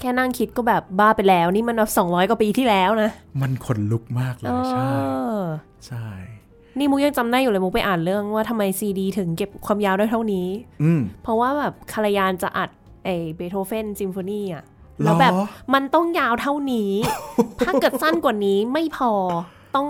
[0.00, 3.10] แค่นั่งคิดก็แบบบ้าไปแล้ว นี่มันแบบสองร้อยกว่าปีที่แล้วนะ
[3.42, 4.94] มันขนลุกมากเลยใช่เอ
[5.40, 5.42] อ
[5.86, 6.06] ใช่
[6.78, 10.46] นี่มุกยังจำได้อยู่เลยมุกไปอ่านเรื่องว่าทำไมซีดีถึงเก็บความยาวได้เท่านี้
[10.82, 12.70] อืมเพราะว่าแบบคารยานจะอัด
[13.04, 14.68] ไอเบโธเฟนซิมโฟนีอะหร
[15.00, 15.32] อแล้วแบบ
[15.74, 16.90] มันต้องยาวเท่านี้
[17.64, 19.12] ถ้าเกิดสั้นกว่านี้ไม่พอ
[19.74, 19.86] ต้อง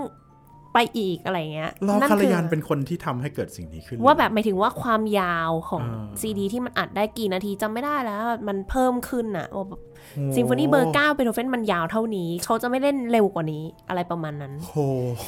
[0.75, 9.81] ไปอีกอะไรเงี้ยล้อนั่นคารคืยานเป็นคนที่ทำให้เกิดสิ่งนี้ขึ้น ว่าแบบหมายถึงว่าความยาวของอ่าซีดีที่มันอัดได้กี่นาทีจำไม่ได้แล้ว มันเพิ่มขึ้นอะว่าแบบ
[10.15, 14.77] โอ้ซิมโฟนีเบอร์เก้าเบโธเฟนมันยาวเท่านี้ เขาจะไม่เล่นเร็วกว่านี้อะไรประมาณนั้นโห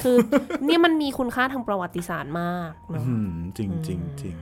[0.04, 0.18] คือ
[0.66, 4.36] เนี่ยมันมีคุณค่าทางประวัติศาสตร์มากเนอะอืมจริงจริงจริง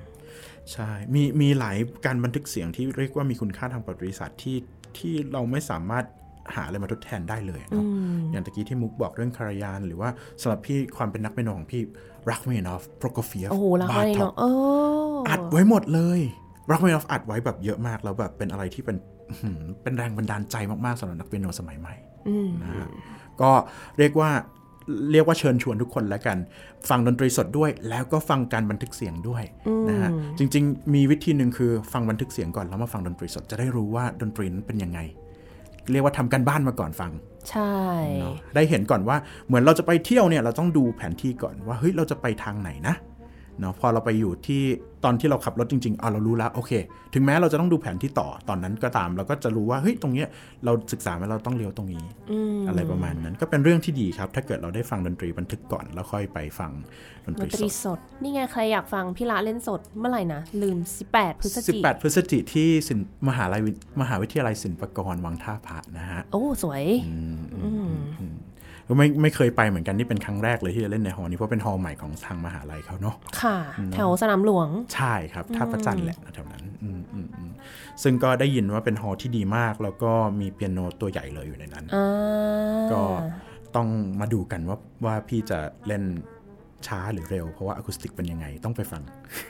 [0.72, 4.58] ใช่ มีมีหลายการบันทึกเสียงที่เรียกว่ามีคุณค่าทางประวัติศาสตร์ที่
[4.98, 6.06] ที่เราไม่สามารถ
[6.56, 7.86] หาอะไรมาทดแทนได้เลยเนาะ
[8.32, 10.10] อย่างตะกี้ที่มุกบอกเรื่องคารายาน หรือว่า
[10.42, 11.82] สำหรับพี่ความเป็นนักเปียโนของพี่
[12.30, 14.44] รักเมนอฟโปรโกเฟียฟโอ้โหแล้วก็เนาะเอ
[15.14, 16.20] ออัดไว้หมดเลย
[16.72, 18.98] รักเมนอฟอัดไว้แบบเยอะมากแล้วแบบเป็นอะไรที่เป็น
[19.30, 21.96] อื้อหือเป็นแรงบันดาลใจมากๆสำหรับนักเปียโนสมัยใหม่
[22.62, 22.88] นะฮะ
[23.42, 23.52] ก็
[24.00, 24.32] เรียกว่า
[25.12, 26.38] เรียกว่าเชิญชวนทุกคนแล้วกัน
[26.90, 29.44] ฟังดนตรีสดด้วย แล้วก็ฟังการบันทึกเสียงด้วย
[29.90, 35.00] นะฮะจริง ๆ มีวิธีหนึ่งคือฟังบันทึกเสียงก่อนแล้วมาฟังดนตรีสดจะได้รู้ว่าดนตรีนั้นเป็นยังไง
[35.92, 37.12] เรียกว่าทำการบ้านมาก่อนฟัง
[37.52, 37.76] ใช่
[38.20, 39.18] เนาะได้เห็นก่อนว่า
[39.48, 42.96] เหมือนเราจะไปเที่ยวเนี่ยเราต้องดูแผนที่ก่อนว่าเฮ้ยเราจะไปทางไหนนะ
[43.60, 44.64] เนาะพอเราไปอยู่ที่
[45.04, 46.72] ตอนที่เราขับรถจริงๆอะเรารู้แล้วโอเค
[47.14, 50.28] ถึงแม้เราจะต้องดูแผนที่ต่อตอนนั้นก็ตาม เราก็จะรู้ว่าเฮ้ยตรงเนี้ย
[50.66, 52.06] เราศึกษามาเราต้องเลี้ยวตรงนี้
[52.68, 56.72] อะไรประมาณนั้น ก็เป็นเรื่องที่ดีครับ ถ้าเกิดเราได้ฟังดนตรีบันทึกก่อนแล้วค่อยไปฟัง
[57.26, 60.78] ดนตดรีนตรีสดสดนี่ไงใครอยากฟังพี่ละเล่นสดเมื่อไหร่นะลืม
[61.12, 66.84] 18 พฤศจิก18 พฤศจิที่ศิลป์มหาลัยวิมหาวิทยาลัยศิลปากรวังท่าพระนะฮะโอ้สวย
[67.54, 68.55] ก็
[68.98, 73.58] ไม่ไม่เคยไปเหมือนกันนี่เป็นครั้งแรกเลยที่จะเล่นในฮอลล์นี้เพราะเป็นฮอลล์ใหม่ของทางมหาลัยเขาเนาะค่ะ
[73.94, 77.52] แถวสนามหลวง ใช่ครับท่าพระจันทร์แหละแถวนั้นอืมอืมอืม
[78.04, 82.08] ซึ่งก็ได้ยินว่าเป็นฮอลล์ที่ดีมาก แล้วก็มีเปียโนตัวใหญ่เลยอยู่ในนั้นอ่า
[82.94, 83.04] ก็
[83.76, 83.88] ต้อง
[84.20, 86.04] มาดูกันว่าว่าพี่จะเล่น
[86.88, 89.02] ช้าหรือเร็ว เพราะว่าอะคูสติกเป็นยังไงต้องไปฟัง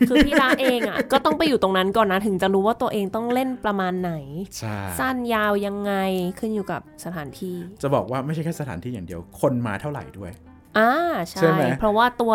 [0.08, 4.14] คือพี่ละเองอะ ก็ต้องไปอยู่ตรงนั้นก่อนนะ ถึงจะรู้ว่าตัวเองต้องเล่นประมาณไหน
[4.60, 5.94] ใช่สั้นยาวยังไง
[6.40, 10.32] ขึ้นอยู่กับสถานที่ จะบอกว่าไม่ใช่แค่สถานที่อย่างเดียว คนมาเท่าไหร่ด้วย
[10.78, 10.92] อ่า
[11.30, 12.34] ใช่ใช่ไหมเพราะว่าตัว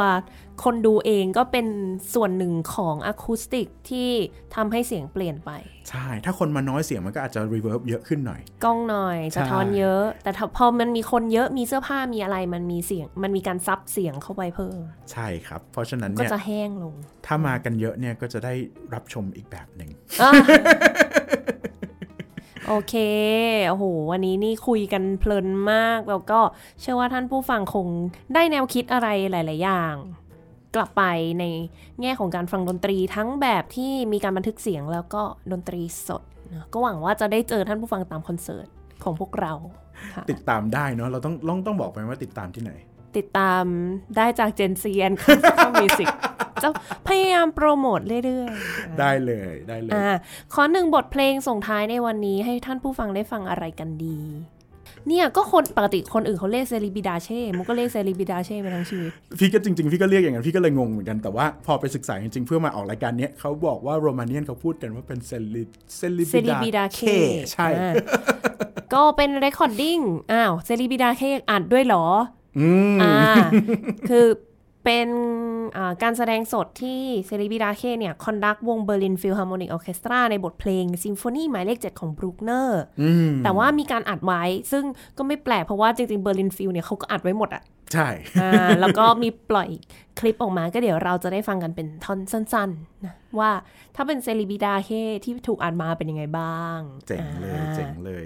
[0.64, 1.66] คนดูเองก็เป็น
[2.14, 4.10] ส่วนหนึ่งของอะคูสติกที่
[4.54, 5.50] ทำให้เสียงเปลี่ยนไป
[5.90, 14.78] ใช่ ถ้าคนมาน้อยเสียงมันก็อาจจะ reverb เยอะขึ้นหน่อยก้องหน่อยใช่สะท้อนเยอะ แต่ถ้าพอมันมีคนเยอะมีเสื้อผ้ามีอะไรมันมีเสียง มันมีการซับเสียงเข้าไปเพิ่ม
[15.12, 16.94] ใช่ครับ เพราะฉะนั้นก็เนี่ยจะแห้งลง
[17.26, 18.54] ถ้ามากันเยอะเนี่ยก็จะได้
[18.94, 19.90] รับชมอีกแบบหนึ่ง
[20.22, 20.30] อะ
[22.72, 22.94] โอเค
[23.68, 26.40] โอ้โห วันนี้นี่คุยกันเพลินมาก แล้วก็
[26.80, 27.86] เชื่อว่าท่านผู้ฟังคง
[28.34, 29.94] ได้แนวคิดอะไรหลาย ๆ อย่าง
[30.74, 31.02] กลับไป
[31.40, 31.44] ใน
[32.00, 36.22] แง่ของการฟังดนตรีทั้งแบบที่มีการบันทึกเสียงแล้วก็ดนตรีสด
[36.72, 38.66] ก็หวังว่าจะได้เจอท่านผู้ฟังตามคอนเสิร์ต
[39.04, 39.52] ของพวกเรา
[40.30, 42.72] ติดตามได้เนาะ เราต้องต้องต้องบอกไปว่าติดตามที่ไหน
[43.16, 43.64] ติดตาม
[44.16, 46.08] ได้จาก Gen C and Classical Music
[46.62, 46.68] จะ
[47.08, 50.10] พยายามโปรโมทเรื่อยๆ ได้เลยได้เลยอ่า
[50.54, 54.18] ขอหนึ่งบทเพลงส่งท้ายในวันนี้ให้ท่านผู้ฟังได้ฟังอะไรกันดี
[55.08, 65.62] เนี่ยก็คนปกติคนอื่นเขาเรียกเซริบิดาเช่มุกก็เรียกเซริบิดาเช่มาทั้งชีวิต พี่ก็จริง ๆ พี่ก็เรียกอย่างนั้นพี่ก็เลยงงเหมือนกันแต่ว่าพอไปศึกษาจริง ๆ เพื่อมาออกรายการเนี้ยเขาบอกว่าโรมาเนียนเขาพูดกันว่าเป็นเซลิ
[65.96, 67.00] เซลิเซลิบิดาเค
[67.52, 67.92] ใช่อ่า
[68.94, 69.98] ก็เป็น recording
[70.32, 72.06] อ้าวเซลิบิดาเคอัดด้วยเหรอ
[72.58, 73.14] อืมอ่า
[74.10, 74.26] คือ
[74.84, 75.08] เป็น
[75.76, 84.42] อ่าการแสดงสดที่เซลิบิดาเคเนี่ย conduct วงเบอร์ลินฟิลฮาร์โมนิกออเคสตราในบทเพลงซิมโฟนีหมายเลข7ของบรูคเนอร์อืมแต่ว่ามีการอัดไว้
[84.72, 84.84] ซึ่ง
[85.16, 88.08] ก็ไม่แปลกเพราะว่าจริงๆเบอร์ลินฟิลเนี่ยเขาก็อัดไว้หมดอะใช่
[88.40, 89.68] อ่าแล้วก็มีปล่อย
[90.18, 93.50] คลิปออกมาก็เดี๋ยวเราจะได้ฟังกันเป็นท่อนสั้นๆนะว่า
[93.96, 94.90] ถ้าเป็นเซริบิดาเค
[95.24, 98.24] ที่ถูกอัดมาเป็นยังไงบ้าง เจ๋งเลยอ่าเจ๋งเลย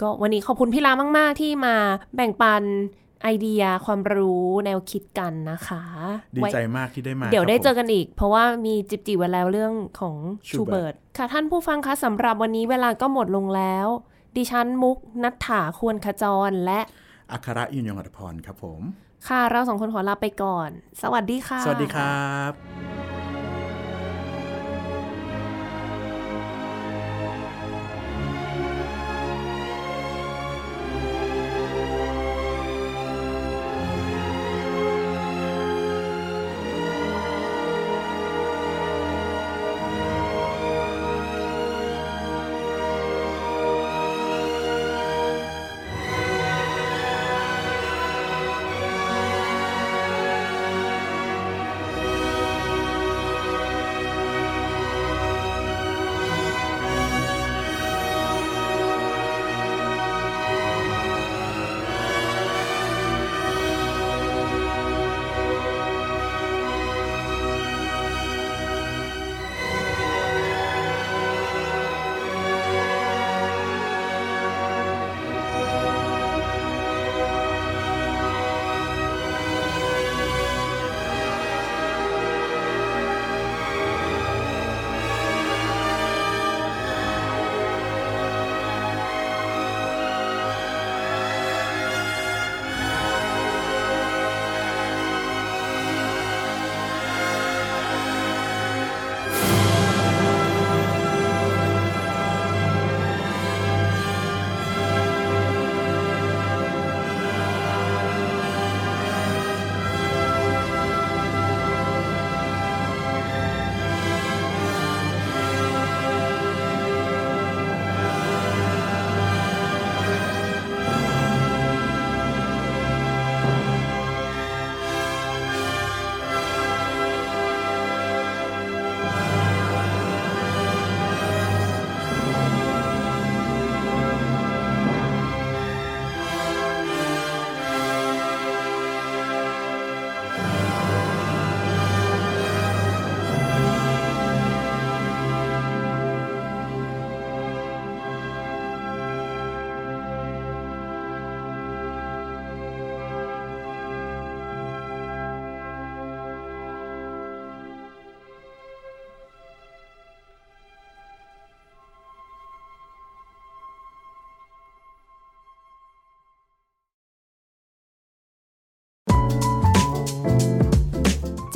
[0.00, 1.74] ก็วันนี้ขอบคุณพี่ลามาก ๆ ที่มา
[2.14, 2.62] แบ่งปัน
[3.22, 5.82] ไอเดียความรู้แนวคิดกันนะคะ
[6.36, 10.16] ดีไว้ใจมากที่ได้มา เดี๋ยวได้ครับผมเจอกันอีก เพราะว่ามีจิบจีไว้แล้วเรื่องของ
[10.48, 13.86] ชู Schubert เบิร์ตค่ะท่านผู้ฟังคะสำหรับวันนี้เวลาก็หมดลงแล้ว
[14.36, 16.80] ดิฉันมุกนัทถาควรขจรและ
[17.32, 18.80] อัครยุนยงอัตพรครับผม
[19.28, 20.70] ค่ะเราสองคนขอลาไปก่อน
[21.02, 23.17] สวัสดีค่ะ สวัสดีครับ